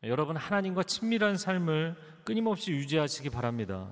여러분 0.05 0.37
하나님과 0.37 0.83
친밀한 0.83 1.37
삶을 1.37 1.97
끊임없이 2.25 2.73
유지하시기 2.73 3.31
바랍니다. 3.31 3.91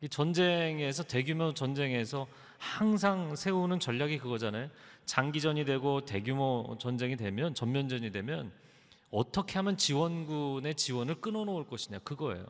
이 0.00 0.08
전쟁에서 0.08 1.02
대규모 1.02 1.52
전쟁에서 1.52 2.26
항상 2.58 3.36
세우는 3.36 3.80
전략이 3.80 4.18
그거잖아요. 4.18 4.70
장기전이 5.04 5.64
되고 5.64 6.04
대규모 6.04 6.76
전쟁이 6.78 7.16
되면 7.16 7.54
전면전이 7.54 8.12
되면 8.12 8.52
어떻게 9.10 9.54
하면 9.58 9.76
지원군의 9.76 10.74
지원을 10.76 11.16
끊어놓을 11.16 11.66
것이냐 11.66 11.98
그거예요. 12.00 12.46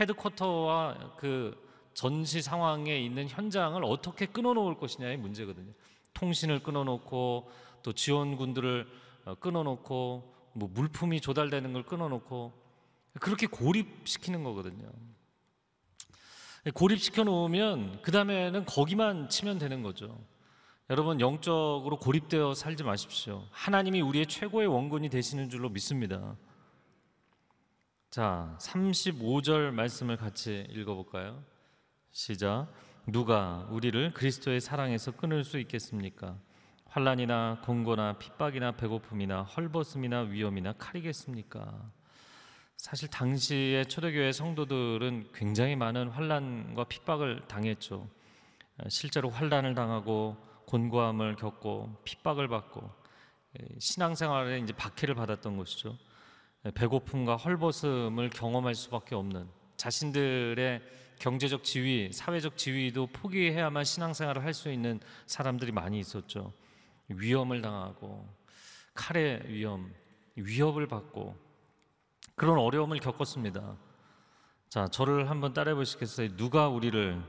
헤드쿼터와 0.00 1.16
그 1.18 1.66
전시 1.94 2.42
상황에 2.42 2.98
있는 2.98 3.28
현장을 3.28 3.82
어떻게 3.84 4.26
끊어놓을 4.26 4.76
것이냐의 4.76 5.16
문제거든요. 5.16 5.72
통신을 6.16 6.62
끊어놓고 6.62 7.50
또 7.82 7.92
지원군들을 7.92 8.88
어, 9.26 9.34
끊어놓고 9.36 10.34
뭐 10.54 10.68
물품이 10.72 11.20
조달되는 11.20 11.72
걸 11.72 11.84
끊어놓고 11.84 12.52
그렇게 13.20 13.46
고립시키는 13.46 14.42
거거든요. 14.42 14.90
고립시켜 16.74 17.24
놓으면 17.24 18.00
그 18.02 18.10
다음에는 18.10 18.64
거기만 18.64 19.28
치면 19.28 19.58
되는 19.58 19.82
거죠. 19.82 20.18
여러분 20.88 21.20
영적으로 21.20 21.98
고립되어 21.98 22.54
살지 22.54 22.82
마십시오. 22.82 23.46
하나님이 23.50 24.00
우리의 24.00 24.26
최고의 24.26 24.66
원군이 24.68 25.10
되시는 25.10 25.50
줄로 25.50 25.68
믿습니다. 25.68 26.36
자, 28.10 28.56
35절 28.60 29.72
말씀을 29.72 30.16
같이 30.16 30.66
읽어 30.70 30.94
볼까요? 30.94 31.42
시작. 32.10 32.68
누가 33.08 33.68
우리를 33.70 34.14
그리스도의 34.14 34.60
사랑에서 34.60 35.12
끊을 35.12 35.44
수 35.44 35.60
있겠습니까? 35.60 36.36
환란이나 36.86 37.60
공고나 37.64 38.18
핍박이나 38.18 38.72
배고픔이나 38.72 39.42
헐벗음이나 39.44 40.22
위험이나 40.22 40.72
칼이겠습니까? 40.72 41.72
사실 42.76 43.08
당시의 43.08 43.86
초대교회 43.86 44.32
성도들은 44.32 45.28
굉장히 45.32 45.76
많은 45.76 46.08
환란과 46.08 46.84
핍박을 46.84 47.46
당했죠. 47.46 48.08
실제로 48.88 49.30
환란을 49.30 49.76
당하고 49.76 50.36
곤고함을 50.66 51.36
겪고 51.36 52.00
핍박을 52.04 52.48
받고 52.48 52.90
신앙생활에 53.78 54.58
이제 54.58 54.72
박해를 54.72 55.14
받았던 55.14 55.56
것이죠. 55.56 55.96
배고픔과 56.74 57.36
헐벗음을 57.36 58.30
경험할 58.30 58.74
수밖에 58.74 59.14
없는 59.14 59.48
자신들의 59.76 61.05
경제적 61.18 61.64
지위, 61.64 62.12
사회적 62.12 62.56
지위도 62.56 63.08
포기해야만 63.08 63.84
신앙생활을 63.84 64.44
할 64.44 64.52
수 64.54 64.70
있는 64.70 65.00
사람들이 65.26 65.72
많이 65.72 65.98
있었죠. 65.98 66.52
위험을 67.08 67.62
당하고 67.62 68.26
칼의 68.94 69.48
위험, 69.48 69.92
위협을 70.34 70.86
받고 70.86 71.36
그런 72.34 72.58
어려움을 72.58 73.00
겪었습니다. 73.00 73.76
자, 74.68 74.88
저를 74.88 75.30
한번 75.30 75.52
따라해 75.52 75.74
보시겠어요? 75.74 76.36
누가 76.36 76.68
우리를 76.68 77.22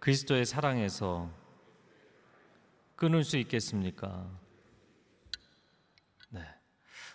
그리스도의 0.00 0.44
사랑에서 0.46 1.30
끊을 2.96 3.24
수 3.24 3.36
있겠습니까? 3.38 4.28
네. 6.30 6.42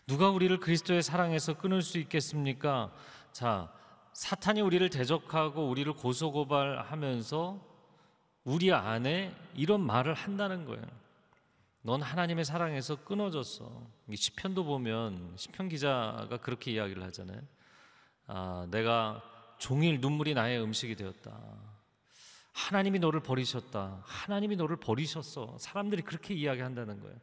누가 0.07 0.29
우리를 0.29 0.57
그리스도의 0.59 1.03
사랑에서 1.03 1.55
끊을 1.57 1.81
수 1.81 1.97
있겠습니까? 1.97 2.93
자, 3.31 3.71
사탄이 4.17 4.61
우리를 4.61 4.89
대적하고 4.89 5.69
우리를 5.69 5.93
고소고발하면서 5.93 7.61
우리 8.45 8.73
안에 8.73 9.31
이런 9.53 9.79
말을 9.79 10.15
한다는 10.15 10.65
거예요. 10.65 10.83
넌 11.83 12.01
하나님의 12.01 12.43
사랑에서 12.43 12.95
끊어졌어. 13.03 13.85
시편도 14.11 14.63
보면 14.63 15.33
시편 15.35 15.69
기자가 15.69 16.39
그렇게 16.41 16.71
이야기를 16.71 17.03
하잖아요. 17.03 17.39
아, 18.25 18.67
내가 18.71 19.21
종일 19.59 20.01
눈물이 20.01 20.33
나의 20.33 20.63
음식이 20.63 20.95
되었다. 20.95 21.39
하나님이 22.53 22.97
너를 22.97 23.19
버리셨다. 23.19 24.01
하나님이 24.03 24.55
너를 24.55 24.77
버리셨어. 24.77 25.57
사람들이 25.59 26.01
그렇게 26.01 26.33
이야기한다는 26.33 27.01
거예요. 27.01 27.17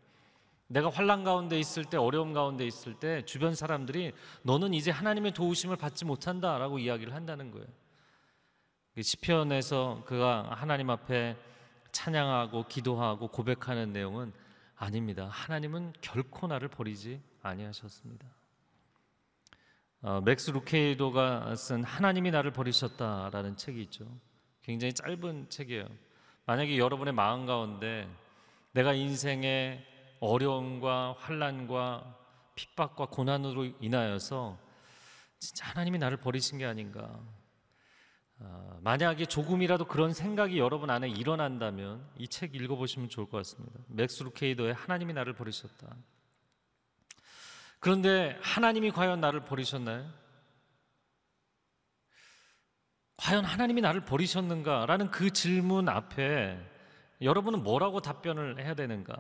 내가 0.67 0.91
환란 0.91 1.25
가운데 1.25 1.59
있을 1.59 1.85
때 1.85 1.97
어려움 1.97 2.33
가운데 2.33 2.67
있을 2.67 2.95
때 2.95 3.25
주변 3.25 3.55
사람들이 3.55 4.13
너는 4.43 4.75
이제 4.75 4.91
하나님의 4.91 5.33
도우심을 5.33 5.77
받지 5.77 6.05
못한다라고 6.05 6.79
이야기를 6.79 7.15
한다는 7.15 7.51
거예요. 7.51 7.67
시편에서 9.01 10.05
그가 10.07 10.49
하나님 10.53 10.91
앞에 10.91 11.37
찬양하고 11.93 12.67
기도하고 12.69 13.29
고백하는 13.29 13.93
내용은 13.93 14.33
아닙니다. 14.77 15.29
하나님은 15.31 15.93
결코 16.01 16.47
나를 16.47 16.69
버리지 16.69 17.21
아니하셨습니다. 17.43 18.27
어, 20.03 20.21
맥스 20.21 20.51
루케이도가 20.51 21.55
쓴 21.57 21.83
하나님이 21.83 22.31
나를 22.31 22.53
버리셨다라는 22.53 23.57
책이 23.57 23.81
있죠. 23.85 24.07
굉장히 24.63 24.93
짧은 24.93 25.49
책이에요. 25.49 25.87
만약에 26.47 26.79
여러분의 26.79 27.15
마음 27.15 27.47
가운데 27.47 28.09
내가 28.73 28.93
인생의 28.93 29.94
어려움과 30.21 31.17
환란과 31.19 32.19
핍박과 32.55 33.07
고난으로 33.07 33.65
인하여서 33.81 34.59
진짜 35.39 35.67
하나님이 35.67 35.99
나를 35.99 36.17
버리신 36.19 36.59
게 36.59 36.65
아닌가. 36.65 37.21
아, 38.41 38.79
만약에 38.81 39.27
조금이라도 39.27 39.87
그런 39.87 40.13
생각이 40.13 40.59
여러분 40.59 40.91
안에 40.91 41.09
일어난다면 41.09 42.09
이 42.19 42.27
책 42.29 42.55
읽어보시면 42.55 43.09
좋을 43.09 43.29
것 43.29 43.39
같습니다. 43.39 43.79
맥스 43.89 44.23
루케이도의 44.23 44.75
하나님이 44.75 45.13
나를 45.13 45.35
버리셨다. 45.35 45.97
그런데 47.81 48.39
하나님이 48.43 48.91
과연 48.93 49.21
나를 49.21 49.45
버리셨나요? 49.45 50.11
과연 53.17 53.45
하나님이 53.45 53.81
나를 53.81 54.05
버리셨는가라는 54.05 55.11
그 55.11 55.31
질문 55.31 55.89
앞에 55.89 56.59
여러분은 57.21 57.63
뭐라고 57.63 58.01
답변을 58.01 58.61
해야 58.61 58.75
되는가? 58.75 59.15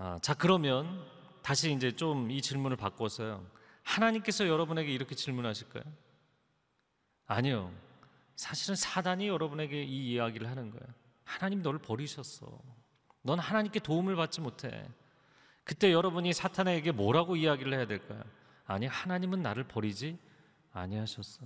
아, 0.00 0.18
자 0.22 0.32
그러면 0.34 1.04
다시 1.42 1.72
이제 1.72 1.90
좀 1.90 2.30
이 2.30 2.40
질문을 2.40 2.76
바꿔서요. 2.76 3.44
하나님께서 3.82 4.46
여러분에게 4.46 4.92
이렇게 4.92 5.14
질문하실까요? 5.14 5.82
아니요. 7.26 7.72
사실은 8.36 8.76
사단이 8.76 9.26
여러분에게 9.26 9.82
이 9.82 10.12
이야기를 10.12 10.48
하는 10.48 10.70
거예요. 10.70 10.86
하나님 11.24 11.62
너를 11.62 11.80
버리셨어. 11.80 12.46
넌 13.22 13.38
하나님께 13.40 13.80
도움을 13.80 14.14
받지 14.14 14.40
못해. 14.40 14.88
그때 15.64 15.92
여러분이 15.92 16.32
사탄에게 16.32 16.92
뭐라고 16.92 17.34
이야기를 17.36 17.74
해야 17.74 17.86
될까요? 17.86 18.22
아니 18.66 18.86
하나님은 18.86 19.42
나를 19.42 19.64
버리지 19.64 20.16
아니하셨어. 20.72 21.44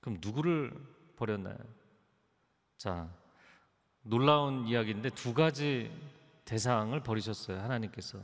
그럼 0.00 0.18
누구를 0.20 0.72
버렸나요? 1.16 1.56
자 2.76 3.08
놀라운 4.02 4.66
이야기인데 4.66 5.10
두 5.10 5.34
가지 5.34 5.90
대상을 6.48 6.98
버리셨어요 7.02 7.60
하나님께서 7.60 8.18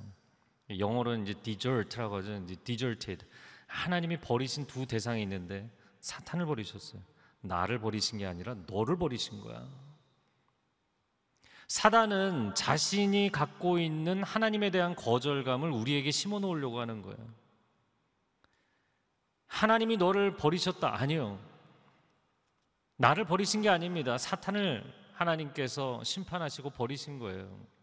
영어로는 0.79 1.25
이제 1.25 1.35
desert라고 1.43 2.17
하죠. 2.17 2.35
이제 2.37 2.57
deserted 2.57 3.27
하나님이 3.67 4.19
버리신 4.19 4.67
두 4.67 4.87
대상이 4.87 5.23
있는데 5.23 5.71
사탄을 6.01 6.47
버리셨어요. 6.47 7.03
나를 7.43 7.79
버리신 7.81 8.19
게 8.19 8.27
아니라 8.27 8.55
너를 8.67 8.97
버리신 8.97 9.43
거야. 9.43 9.69
사단은 11.69 12.55
자신이 12.55 13.31
갖고 13.31 13.79
있는 13.79 14.23
하나님에 14.23 14.71
대한 14.71 14.95
거절감을 14.95 15.71
우리에게 15.71 16.11
심어 16.11 16.39
놓으려고 16.39 16.81
하는 16.81 17.03
거예요. 17.03 17.19
하나님이 19.49 19.99
너를 19.99 20.39
버리셨다. 20.39 20.99
아니요. 20.99 21.39
나를 22.97 23.27
버리신 23.27 23.61
게 23.61 23.69
아닙니다. 23.69 24.17
사탄을 24.17 24.83
하나님께서 25.13 26.03
심판하시고 26.05 26.71
버리신 26.71 27.19
거예요. 27.19 27.75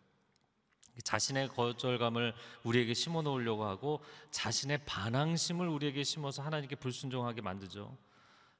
자신의 1.04 1.50
거절감을 1.50 2.34
우리에게 2.64 2.94
심어 2.94 3.22
놓으려고 3.22 3.66
하고 3.66 4.04
자신의 4.32 4.86
반항심을 4.86 5.68
우리에게 5.68 6.04
심어서 6.04 6.44
하나님께 6.44 6.76
불순종하게 6.76 7.42
만들죠. 7.42 7.98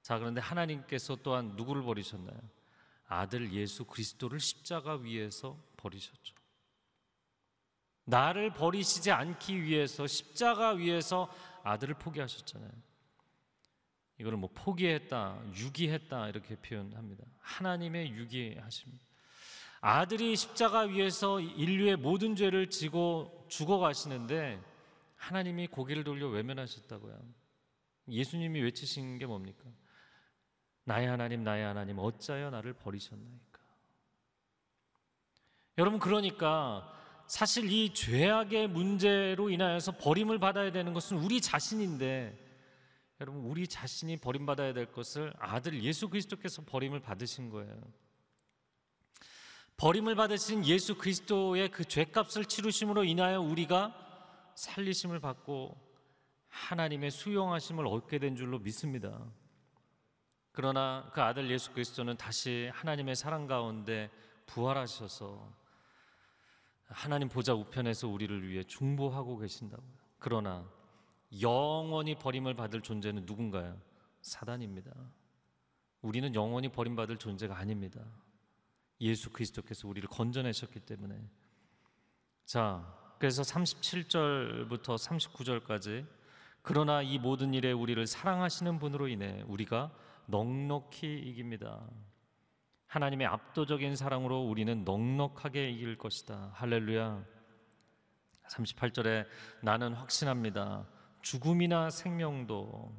자, 0.02 0.18
그런데 0.18 0.42
하나님께서 0.42 1.18
또한 1.24 1.56
누구를 1.56 1.84
버리셨나요? 1.84 2.40
아들 3.08 3.52
예수 3.54 3.86
그리스도를 3.86 4.40
십자가 4.40 4.96
위에서 4.96 5.58
버리셨죠. 5.78 6.36
나를 8.06 8.54
버리시지 8.54 9.12
않기 9.12 9.64
위해서 9.64 10.08
십자가 10.08 10.72
위에서 10.72 11.32
아들을 11.64 11.96
포기하셨잖아요. 11.96 12.72
이거를 14.18 14.38
뭐 14.38 14.50
포기했다, 14.54 15.42
유기했다 15.56 16.30
이렇게 16.30 16.56
표현합니다. 16.56 17.24
하나님의 17.40 18.12
유기하심. 18.12 18.92
아들이 19.82 20.36
십자가 20.36 20.82
위에서 20.82 21.40
인류의 21.40 21.98
모든 21.98 22.36
죄를 22.36 22.70
지고 22.70 23.46
죽어 23.50 23.80
가시는데 23.80 24.62
하나님이 25.16 25.68
고개를 25.68 26.04
돌려 26.04 26.28
외면하셨다고요. 26.30 27.20
예수님이 28.08 28.62
외치신 28.62 29.18
게 29.18 29.26
뭡니까? 29.26 29.64
나의 30.84 31.08
하나님, 31.08 31.44
나의 31.44 31.64
하나님, 31.64 31.98
어찌하여 31.98 32.52
나를 32.52 32.74
버리셨나이까? 32.74 33.60
여러분, 35.78 36.00
그러니까 36.00 36.92
사실 37.28 37.72
이 37.72 37.94
죄악의 37.94 38.68
문제로 38.68 39.50
인하여서 39.50 39.98
버림을 39.98 40.40
받아야 40.40 40.72
되는 40.72 40.94
것은 40.94 41.18
우리 41.18 41.40
자신인데, 41.42 42.38
여러분, 43.20 43.46
우리 43.46 43.68
자신이 43.68 44.18
버림받아야 44.18 44.74
될 44.74 44.92
것을 44.92 45.34
아들 45.40 45.82
예수 45.84 46.10
그리스도께서 46.10 46.64
버림을 46.66 47.00
받으신 47.00 47.50
거예요. 47.50 47.82
버림을 49.82 50.14
받으신 50.14 50.64
예수 50.68 50.96
그리스도의 50.96 51.72
그 51.72 51.84
죄값을 51.84 52.46
치르심으로 52.46 53.04
인하여 53.04 53.42
우리가 53.42 53.96
살리심을 54.54 55.20
받고 55.20 55.76
하나님의 56.50 57.10
수용하심을 57.10 57.88
얻게 57.88 58.20
된 58.20 58.36
줄로 58.36 58.60
믿습니다. 58.60 59.26
그러나 60.52 61.10
그 61.14 61.22
아들 61.24 61.50
예수 61.50 61.72
그리스도는 61.72 62.16
다시 62.18 62.70
하나님의 62.76 63.16
사랑 63.16 63.48
가운데 63.48 64.12
부활하셔서 64.46 65.52
하나님 66.86 67.28
보좌 67.28 67.56
우편에서 67.56 68.08
우리를 68.08 68.48
위해 68.48 68.64
중보하고 68.64 69.40
계신다고요. 69.40 69.90
그러나 70.20 70.64
영원히 71.42 72.14
버림을 72.14 72.54
받을 72.54 72.82
존재는 72.82 73.26
누군가요? 73.26 73.82
사단입니다. 74.22 74.92
우리는 76.04 76.36
영원히 76.36 76.70
버림받을 76.70 77.18
존재가 77.18 77.58
아닙니다. 77.58 78.06
예수 79.02 79.30
그리스도께서 79.32 79.88
우리를 79.88 80.08
건져내셨기 80.08 80.80
때문에 80.82 81.20
자 82.46 82.98
그래서 83.20 83.42
37절부터 83.42 84.96
39절까지 84.98 86.06
그러나 86.62 87.02
이 87.02 87.18
모든 87.18 87.54
일에 87.54 87.72
우리를 87.72 88.06
사랑하시는 88.06 88.80
분으로 88.80 89.08
인해 89.08 89.44
우리가 89.48 89.92
넉넉히 90.28 91.20
이깁니다. 91.20 91.82
하나님의 92.86 93.28
압도적인 93.28 93.96
사랑으로 93.96 94.42
우리는 94.42 94.84
넉넉하게 94.84 95.70
이길 95.72 95.98
것이다. 95.98 96.52
할렐루야. 96.54 97.24
38절에 98.50 99.26
나는 99.62 99.94
확신합니다. 99.94 100.86
죽음이나 101.22 101.90
생명도 101.90 102.94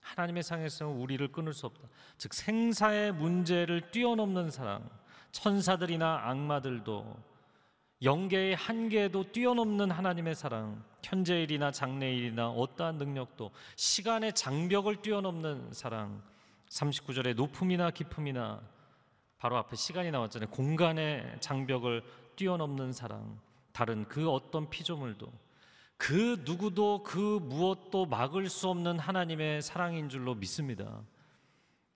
하나님의 0.00 0.42
상에서 0.42 0.88
우리를 0.88 1.32
끊을 1.32 1.52
수 1.52 1.66
없다. 1.66 1.88
즉 2.18 2.34
생사의 2.34 3.12
문제를 3.12 3.90
뛰어넘는 3.90 4.50
사랑, 4.50 4.88
천사들이나 5.32 6.28
악마들도 6.28 7.32
영계의 8.02 8.56
한계도 8.56 9.32
뛰어넘는 9.32 9.90
하나님의 9.90 10.34
사랑, 10.34 10.82
현재일이나 11.02 11.70
장래일이나 11.70 12.50
어떠한 12.50 12.96
능력도 12.98 13.50
시간의 13.76 14.34
장벽을 14.34 15.02
뛰어넘는 15.02 15.72
사랑, 15.72 16.22
39절에 16.68 17.34
높음이나 17.34 17.90
깊음이나 17.90 18.60
바로 19.38 19.56
앞에 19.56 19.76
시간이 19.76 20.10
나왔잖아요. 20.10 20.50
공간의 20.50 21.36
장벽을 21.40 22.02
뛰어넘는 22.36 22.92
사랑, 22.92 23.38
다른 23.72 24.06
그 24.08 24.30
어떤 24.30 24.68
피조물도 24.68 25.32
그 25.96 26.42
누구도 26.44 27.04
그 27.04 27.38
무엇도 27.42 28.06
막을 28.06 28.48
수 28.48 28.68
없는 28.68 28.98
하나님의 28.98 29.62
사랑인 29.62 30.08
줄로 30.08 30.34
믿습니다. 30.34 31.00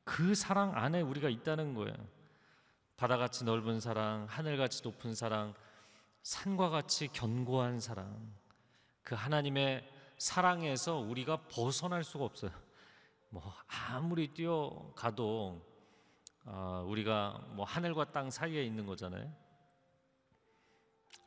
그 0.05 0.37
사랑 0.37 0.77
안에 0.77 1.01
우리가 1.01 1.29
있다는 1.29 1.75
거예요. 1.75 1.95
바다같이 2.97 3.45
넓은 3.45 3.81
사랑, 3.81 4.27
하늘같이 4.29 4.83
높은 4.83 5.15
사랑, 5.15 5.55
산과 6.23 6.71
같이 6.71 7.09
견고한 7.09 7.79
사랑. 7.81 8.35
그 9.03 9.15
하나님의 9.15 9.89
사랑에서 10.19 10.97
우리가 10.97 11.49
벗어날 11.49 12.03
수가 12.05 12.25
없어요. 12.25 12.51
뭐 13.29 13.43
아무리 13.91 14.33
뛰어가도 14.33 15.63
아, 16.47 16.85
우리가 16.87 17.45
뭐 17.51 17.65
하늘과 17.67 18.13
땅 18.13 18.31
사이에 18.31 18.65
있는 18.65 18.87
거잖아요. 18.87 19.31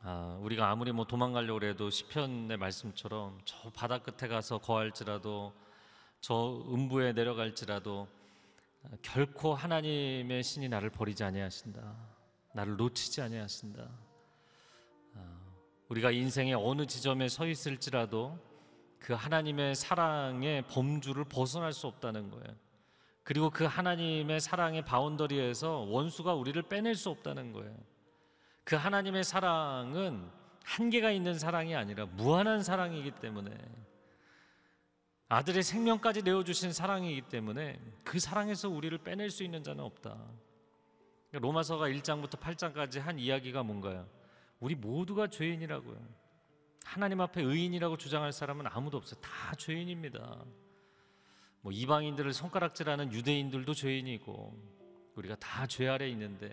아, 0.02 0.38
우리가 0.40 0.70
아무리 0.70 0.92
뭐 0.92 1.04
도망가려고 1.04 1.64
해도 1.64 1.90
시편의 1.90 2.56
말씀처럼 2.56 3.38
저 3.44 3.70
바다 3.70 3.98
끝에 3.98 4.28
가서 4.28 4.58
거할지라도 4.58 5.52
저 6.20 6.64
음부에 6.68 7.12
내려갈지라도 7.12 8.08
결코 9.02 9.54
하나님의 9.54 10.42
신이 10.42 10.68
나를 10.68 10.90
버리지 10.90 11.24
아니하신다. 11.24 11.96
나를 12.54 12.76
놓치지 12.76 13.22
아니하신다. 13.22 13.88
아, 15.14 15.38
우리가 15.88 16.10
인생의 16.10 16.54
어느 16.54 16.86
지점에 16.86 17.28
서 17.28 17.46
있을지라도 17.46 18.38
그 18.98 19.12
하나님의 19.12 19.74
사랑의 19.74 20.62
범주를 20.68 21.24
벗어날 21.24 21.72
수 21.72 21.86
없다는 21.86 22.30
거예요. 22.30 22.56
그리고 23.22 23.50
그 23.50 23.64
하나님의 23.64 24.40
사랑의 24.40 24.84
바운더리에서 24.84 25.80
원수가 25.88 26.34
우리를 26.34 26.60
빼낼 26.62 26.94
수 26.94 27.10
없다는 27.10 27.52
거예요. 27.52 27.76
그 28.64 28.76
하나님의 28.76 29.24
사랑은 29.24 30.28
한계가 30.64 31.10
있는 31.10 31.38
사랑이 31.38 31.74
아니라 31.74 32.06
무한한 32.06 32.62
사랑이기 32.62 33.12
때문에 33.12 33.50
아들의 35.30 35.62
생명까지 35.62 36.22
내어주신 36.22 36.72
사랑이기 36.72 37.22
때문에 37.22 37.80
그 38.02 38.18
사랑에서 38.18 38.68
우리를 38.68 38.98
빼낼 38.98 39.30
수 39.30 39.44
있는 39.44 39.62
자는 39.62 39.84
없다. 39.84 40.18
로마서가 41.30 41.88
1장부터 41.88 42.30
8장까지 42.40 42.98
한 42.98 43.16
이야기가 43.20 43.62
뭔가요? 43.62 44.08
우리 44.58 44.74
모두가 44.74 45.28
죄인이라고요. 45.28 45.96
하나님 46.84 47.20
앞에 47.20 47.42
의인이라고 47.42 47.96
주장할 47.96 48.32
사람은 48.32 48.66
아무도 48.66 48.96
없어요. 48.98 49.20
다 49.20 49.54
죄인입니다. 49.54 50.44
뭐 51.60 51.70
이방인들을 51.70 52.32
손가락질하는 52.32 53.12
유대인들도 53.12 53.72
죄인이고 53.72 54.80
우리가 55.14 55.36
다 55.36 55.64
죄 55.68 55.86
아래 55.86 56.08
있는데 56.08 56.50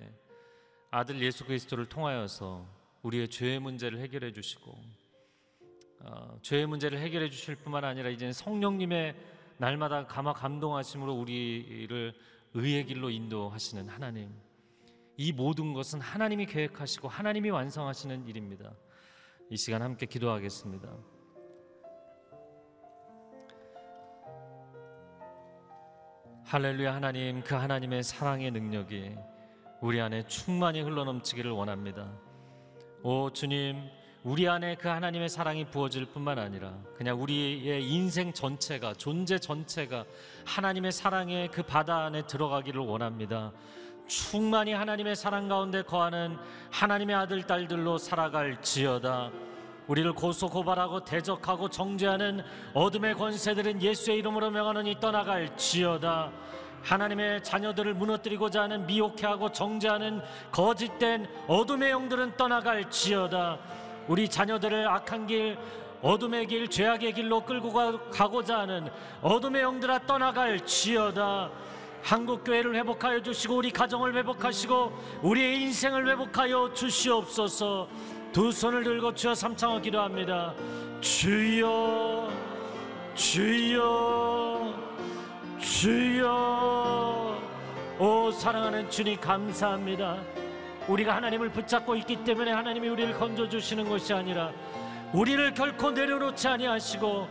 아들 0.91 1.19
예수 1.23 1.45
그리스도를 1.45 1.87
통하여서 1.87 2.63
우리의 3.01 3.29
죄의 3.29 3.59
문제를 3.59 3.99
해결해 4.01 4.33
주시고 4.33 4.77
어, 5.99 6.37
죄의 6.41 6.67
문제를 6.67 6.99
해결해 6.99 7.29
주실 7.29 7.55
뿐만 7.55 7.83
아니라 7.83 8.09
이제 8.09 8.31
성령님의 8.31 9.15
날마다 9.57 10.05
감화 10.05 10.33
감동하심으로 10.33 11.13
우리를 11.13 12.13
의의 12.53 12.85
길로 12.85 13.09
인도하시는 13.09 13.89
하나님. 13.89 14.31
이 15.17 15.31
모든 15.31 15.73
것은 15.73 15.99
하나님이 15.99 16.45
계획하시고 16.45 17.07
하나님이 17.07 17.49
완성하시는 17.49 18.27
일입니다. 18.27 18.71
이 19.49 19.57
시간 19.57 19.81
함께 19.81 20.05
기도하겠습니다. 20.05 20.89
할렐루야 26.45 26.93
하나님 26.93 27.43
그 27.43 27.55
하나님의 27.55 28.03
사랑의 28.03 28.51
능력이 28.51 29.15
우리 29.81 29.99
안에 29.99 30.25
충만히 30.27 30.81
흘러넘치기를 30.81 31.51
원합니다. 31.51 32.11
오 33.03 33.29
주님 33.31 33.89
우리 34.23 34.47
안에 34.47 34.75
그 34.75 34.87
하나님의 34.87 35.29
사랑이 35.29 35.65
부어질 35.65 36.05
뿐만 36.05 36.39
아니라 36.39 36.73
그냥 36.97 37.21
우리의 37.21 37.87
인생 37.87 38.33
전체가 38.33 38.93
존재 38.95 39.37
전체가 39.37 40.05
하나님의 40.45 40.91
사랑의 40.91 41.49
그 41.49 41.63
바다 41.63 42.05
안에 42.05 42.25
들어가기를 42.25 42.81
원합니다. 42.81 43.51
충만히 44.07 44.73
하나님의 44.73 45.15
사랑 45.15 45.47
가운데 45.47 45.81
거하는 45.81 46.37
하나님의 46.71 47.15
아들 47.15 47.43
딸들로 47.43 47.97
살아갈 47.97 48.61
지어다. 48.61 49.31
우리를 49.87 50.11
고소 50.13 50.49
고발하고 50.49 51.05
대적하고 51.05 51.69
정죄하는 51.69 52.43
어둠의 52.73 53.13
권세들은 53.13 53.81
예수의 53.81 54.17
이름으로 54.17 54.49
명하노니 54.49 54.99
떠나갈 54.99 55.55
지어다. 55.55 56.31
하나님의 56.83 57.43
자녀들을 57.43 57.93
무너뜨리고자 57.93 58.63
하는 58.63 58.85
미혹해하고 58.85 59.51
정죄하는 59.51 60.21
거짓된 60.51 61.27
어둠의 61.47 61.91
영들은 61.91 62.35
떠나갈 62.37 62.89
지어다. 62.89 63.59
우리 64.07 64.27
자녀들을 64.29 64.87
악한 64.87 65.27
길, 65.27 65.57
어둠의 66.01 66.47
길, 66.47 66.67
죄악의 66.67 67.13
길로 67.13 67.41
끌고 67.43 67.73
가- 67.73 67.99
가고자 68.11 68.59
하는 68.59 68.87
어둠의 69.21 69.61
영들아 69.63 69.99
떠나갈 70.05 70.59
지어다. 70.65 71.49
한국 72.03 72.43
교회를 72.43 72.75
회복하여 72.75 73.21
주시고 73.21 73.55
우리 73.57 73.71
가정을 73.71 74.15
회복하시고 74.15 74.93
우리의 75.23 75.61
인생을 75.63 76.07
회복하여 76.07 76.71
주시옵소서. 76.73 77.87
두 78.31 78.51
손을 78.51 78.83
들고 78.83 79.13
주여 79.15 79.33
삼창을 79.33 79.81
기도합니다. 79.81 80.53
주여, 81.01 82.29
주여, 83.15 84.73
주여. 85.59 87.41
오 87.99 88.31
사랑하는 88.31 88.89
주님 88.89 89.19
감사합니다. 89.19 90.17
우리가 90.87 91.15
하나님을 91.15 91.49
붙잡고 91.49 91.95
있기 91.97 92.23
때문에 92.23 92.51
하나님이 92.51 92.87
우리를 92.89 93.13
건져 93.13 93.47
주시는 93.47 93.87
것이 93.89 94.13
아니라 94.13 94.51
우리를 95.13 95.53
결코 95.53 95.91
내려놓지 95.91 96.47
아니하시고 96.47 97.27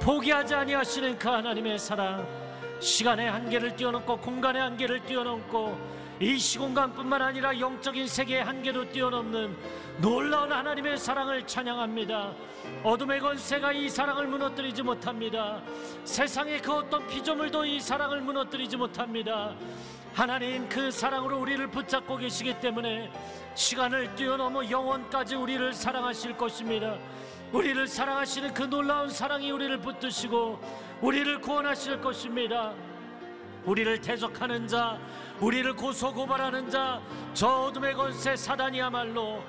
포기하지 0.00 0.54
아니하시는 0.54 1.18
그 1.18 1.28
하나님의 1.28 1.78
사랑 1.78 2.26
시간의 2.80 3.30
한계를 3.30 3.76
뛰어넘고 3.76 4.18
공간의 4.18 4.62
한계를 4.62 5.04
뛰어넘고 5.04 6.00
이 6.20 6.38
시공간뿐만 6.38 7.22
아니라 7.22 7.58
영적인 7.58 8.06
세계의 8.06 8.44
한계도 8.44 8.90
뛰어넘는 8.90 9.56
놀라운 10.02 10.52
하나님의 10.52 10.98
사랑을 10.98 11.46
찬양합니다. 11.46 12.32
어둠의 12.84 13.20
권세가 13.20 13.72
이 13.72 13.88
사랑을 13.88 14.26
무너뜨리지 14.26 14.82
못합니다. 14.82 15.62
세상의 16.04 16.60
그 16.60 16.74
어떤 16.74 17.06
피조물도 17.06 17.64
이 17.64 17.80
사랑을 17.80 18.20
무너뜨리지 18.20 18.76
못합니다. 18.76 19.54
하나님 20.12 20.68
그 20.68 20.90
사랑으로 20.90 21.38
우리를 21.40 21.66
붙잡고 21.68 22.16
계시기 22.16 22.58
때문에 22.60 23.10
시간을 23.54 24.14
뛰어넘어 24.16 24.68
영원까지 24.68 25.36
우리를 25.36 25.72
사랑하실 25.72 26.36
것입니다. 26.36 26.96
우리를 27.52 27.86
사랑하시는 27.86 28.52
그 28.54 28.64
놀라운 28.64 29.08
사랑이 29.08 29.50
우리를 29.50 29.78
붙드시고 29.80 30.60
우리를 31.00 31.40
구원하실 31.40 32.00
것입니다. 32.00 32.72
우리를 33.64 34.00
대적하는 34.00 34.66
자, 34.66 34.98
우리를 35.40 35.74
고소 35.74 36.12
고발하는 36.12 36.70
자, 36.70 37.00
저 37.34 37.48
어둠의 37.48 37.94
권세 37.94 38.36
사단이야말로 38.36 39.42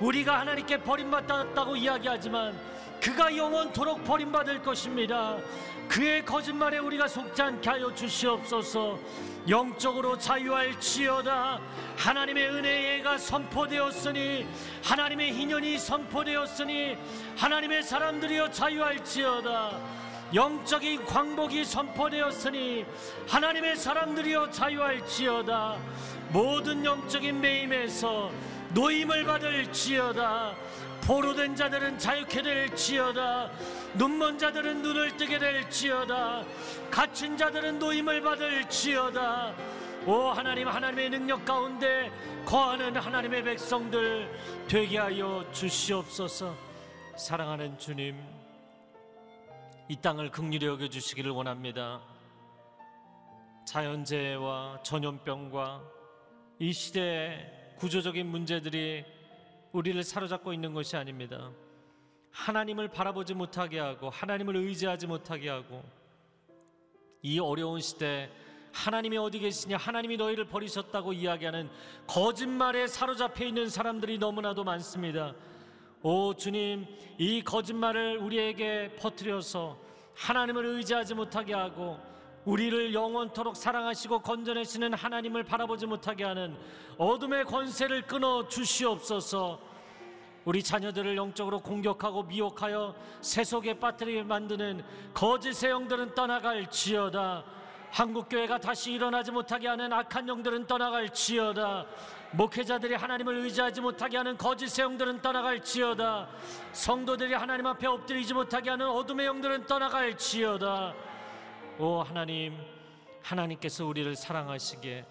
우리가 0.00 0.40
하나님께 0.40 0.78
버림받았다고 0.78 1.76
이야기하지만 1.76 2.58
그가 3.00 3.36
영원토록 3.36 4.04
버림받을 4.04 4.62
것입니다. 4.62 5.36
그의 5.88 6.24
거짓말에 6.24 6.78
우리가 6.78 7.08
속지 7.08 7.42
않게 7.42 7.70
하여 7.70 7.94
주시옵소서. 7.94 8.98
영적으로 9.48 10.16
자유할 10.18 10.78
지어다. 10.78 11.60
하나님의 11.96 12.48
은혜가 12.48 13.18
선포되었으니 13.18 14.46
하나님의 14.84 15.32
희년이 15.32 15.78
선포되었으니 15.78 16.96
하나님의 17.36 17.82
사람들이여 17.82 18.50
자유할 18.50 19.04
지어다. 19.04 20.02
영적인 20.34 21.04
광복이 21.04 21.64
선포되었으니 21.64 22.86
하나님의 23.28 23.76
사람들이여 23.76 24.50
자유할지어다 24.50 25.76
모든 26.30 26.82
영적인 26.82 27.38
매임에서 27.38 28.30
노임을 28.70 29.24
받을 29.24 29.70
지어다 29.70 30.54
포로된 31.02 31.56
자들은 31.56 31.98
자유케 31.98 32.42
될 32.42 32.74
지어다. 32.76 33.50
눈먼 33.94 34.38
자들은 34.38 34.82
눈을 34.82 35.16
뜨게 35.16 35.38
될 35.38 35.68
지어다. 35.68 36.44
갇힌 36.90 37.36
자들은 37.36 37.78
노임을 37.78 38.22
받을 38.22 38.68
지어다. 38.68 39.52
오 40.06 40.28
하나님 40.28 40.68
하나님의 40.68 41.10
능력 41.10 41.44
가운데 41.44 42.10
거하는 42.44 42.96
하나님의 42.96 43.42
백성들 43.42 44.28
되게 44.68 44.98
하여 44.98 45.44
주시옵소서. 45.52 46.54
사랑하는 47.16 47.78
주님 47.78 48.16
이 49.88 49.96
땅을 49.96 50.30
극률히 50.30 50.66
여겨 50.66 50.88
주시기를 50.88 51.32
원합니다. 51.32 52.00
자연재해와 53.66 54.82
전염병과 54.82 55.82
이 56.60 56.72
시대의 56.72 57.74
구조적인 57.76 58.26
문제들이 58.26 59.04
우리를 59.72 60.02
사로잡고 60.02 60.52
있는 60.52 60.72
것이 60.74 60.96
아닙니다. 60.96 61.50
하나님을 62.30 62.88
바라보지 62.88 63.34
못하게 63.34 63.78
하고 63.78 64.10
하나님을 64.10 64.56
의지하지 64.56 65.06
못하게 65.06 65.50
하고 65.50 65.82
이 67.22 67.38
어려운 67.38 67.80
시대 67.80 68.30
하나님이 68.72 69.18
어디 69.18 69.38
계시냐 69.38 69.76
하나님이 69.76 70.16
너희를 70.16 70.46
버리셨다고 70.46 71.12
이야기하는 71.12 71.70
거짓말에 72.06 72.86
사로잡혀 72.86 73.44
있는 73.44 73.68
사람들이 73.68 74.18
너무나도 74.18 74.64
많습니다. 74.64 75.34
오 76.02 76.34
주님 76.34 76.86
이 77.18 77.42
거짓말을 77.42 78.16
우리에게 78.18 78.96
퍼뜨려서 78.96 79.78
하나님을 80.14 80.64
의지하지 80.64 81.14
못하게 81.14 81.54
하고 81.54 81.98
우리를 82.44 82.92
영원토록 82.92 83.56
사랑하시고 83.56 84.20
건져내시는 84.20 84.94
하나님을 84.94 85.44
바라보지 85.44 85.86
못하게 85.86 86.24
하는 86.24 86.56
어둠의 86.98 87.44
권세를 87.44 88.02
끊어 88.02 88.48
주시옵소서. 88.48 89.60
우리 90.44 90.60
자녀들을 90.60 91.16
영적으로 91.16 91.60
공격하고 91.60 92.24
미혹하여 92.24 92.96
세속에 93.20 93.78
빠뜨리게 93.78 94.24
만드는 94.24 94.82
거짓의 95.14 95.70
영들은 95.70 96.14
떠나갈 96.14 96.68
지어다. 96.68 97.44
한국 97.92 98.28
교회가 98.28 98.58
다시 98.58 98.92
일어나지 98.92 99.30
못하게 99.30 99.68
하는 99.68 99.92
악한 99.92 100.26
영들은 100.26 100.66
떠나갈 100.66 101.10
지어다. 101.10 101.86
목회자들이 102.32 102.94
하나님을 102.94 103.36
의지하지 103.36 103.82
못하게 103.82 104.16
하는 104.16 104.36
거짓의 104.36 104.84
영들은 104.84 105.20
떠나갈 105.20 105.62
지어다. 105.62 106.28
성도들이 106.72 107.34
하나님 107.34 107.66
앞에 107.66 107.86
엎드리지 107.86 108.34
못하게 108.34 108.70
하는 108.70 108.88
어둠의 108.88 109.26
영들은 109.26 109.66
떠나갈 109.66 110.16
지어다. 110.16 110.94
오 111.78 112.02
하나님, 112.02 112.54
하나님께서 113.22 113.86
우리를 113.86 114.14
사랑하시기에 114.14 115.06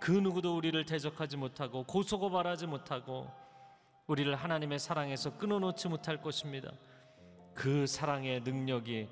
그 0.00 0.10
누구도 0.10 0.56
우리를 0.56 0.84
대적하지 0.86 1.36
못하고 1.36 1.84
고소고발하지 1.84 2.66
못하고 2.66 3.30
우리를 4.06 4.34
하나님의 4.34 4.78
사랑에서 4.78 5.36
끊어놓지 5.36 5.88
못할 5.88 6.22
것입니다. 6.22 6.72
그 7.54 7.86
사랑의 7.86 8.40
능력이 8.40 9.08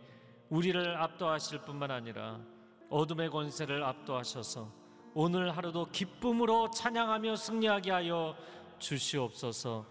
우리를 0.49 0.97
압도하실 0.97 1.63
뿐만 1.63 1.91
아니라 1.91 2.41
어둠의 2.89 3.29
권세를 3.31 3.85
압도하셔서 3.85 4.73
오늘 5.15 5.55
하루도 5.55 5.91
기쁨으로 5.91 6.71
찬양하며 6.71 7.37
승리하게 7.37 7.91
하여 7.91 8.35
주시옵소서. 8.79 9.85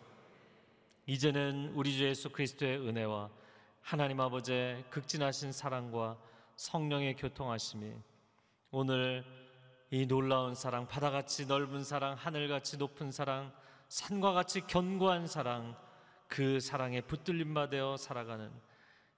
이제는 1.05 1.73
우리 1.75 1.95
주 1.95 2.05
예수 2.05 2.29
그리스도의 2.31 2.79
은혜와 2.79 3.29
하나님 3.81 4.19
아버지의 4.19 4.85
극진하신 4.89 5.51
사랑과 5.51 6.17
성령의 6.55 7.15
교통하심이 7.15 7.93
오늘 8.71 9.23
이 9.91 10.07
놀라운 10.07 10.55
사랑, 10.55 10.87
바다같이 10.87 11.45
넓은 11.45 11.83
사랑, 11.83 12.15
하늘같이 12.15 12.77
높은 12.77 13.11
사랑, 13.11 13.53
산과 13.89 14.33
같이 14.33 14.61
견고한 14.61 15.27
사랑, 15.27 15.75
그 16.27 16.59
사랑에 16.59 17.01
붙들림 17.01 17.53
받아 17.53 17.95
살아가는 17.95 18.51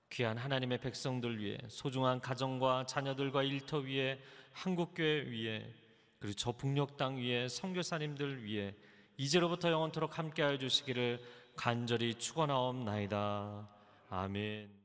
귀한 0.10 0.38
하나님의 0.38 0.80
백성들 0.80 1.40
위해 1.40 1.58
소중한 1.70 2.20
가정과 2.20 2.86
자녀들과 2.86 3.44
일터 3.44 3.78
위에 3.80 4.20
한국교회 4.52 5.24
위에 5.30 5.74
그리고 6.20 6.36
저 6.36 6.52
북녘 6.52 6.98
땅 6.98 7.18
위에 7.18 7.48
선교사님들 7.48 8.44
위해 8.44 8.76
이제로부터 9.18 9.72
영원토록 9.72 10.18
함께하여 10.18 10.58
주시기를 10.58 11.22
간절히 11.56 12.16
축원하옵나이다. 12.16 13.70
아멘. 14.10 14.85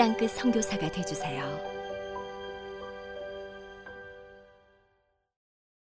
땅끝 0.00 0.30
선교사가 0.30 0.90
되주세요. 0.90 1.79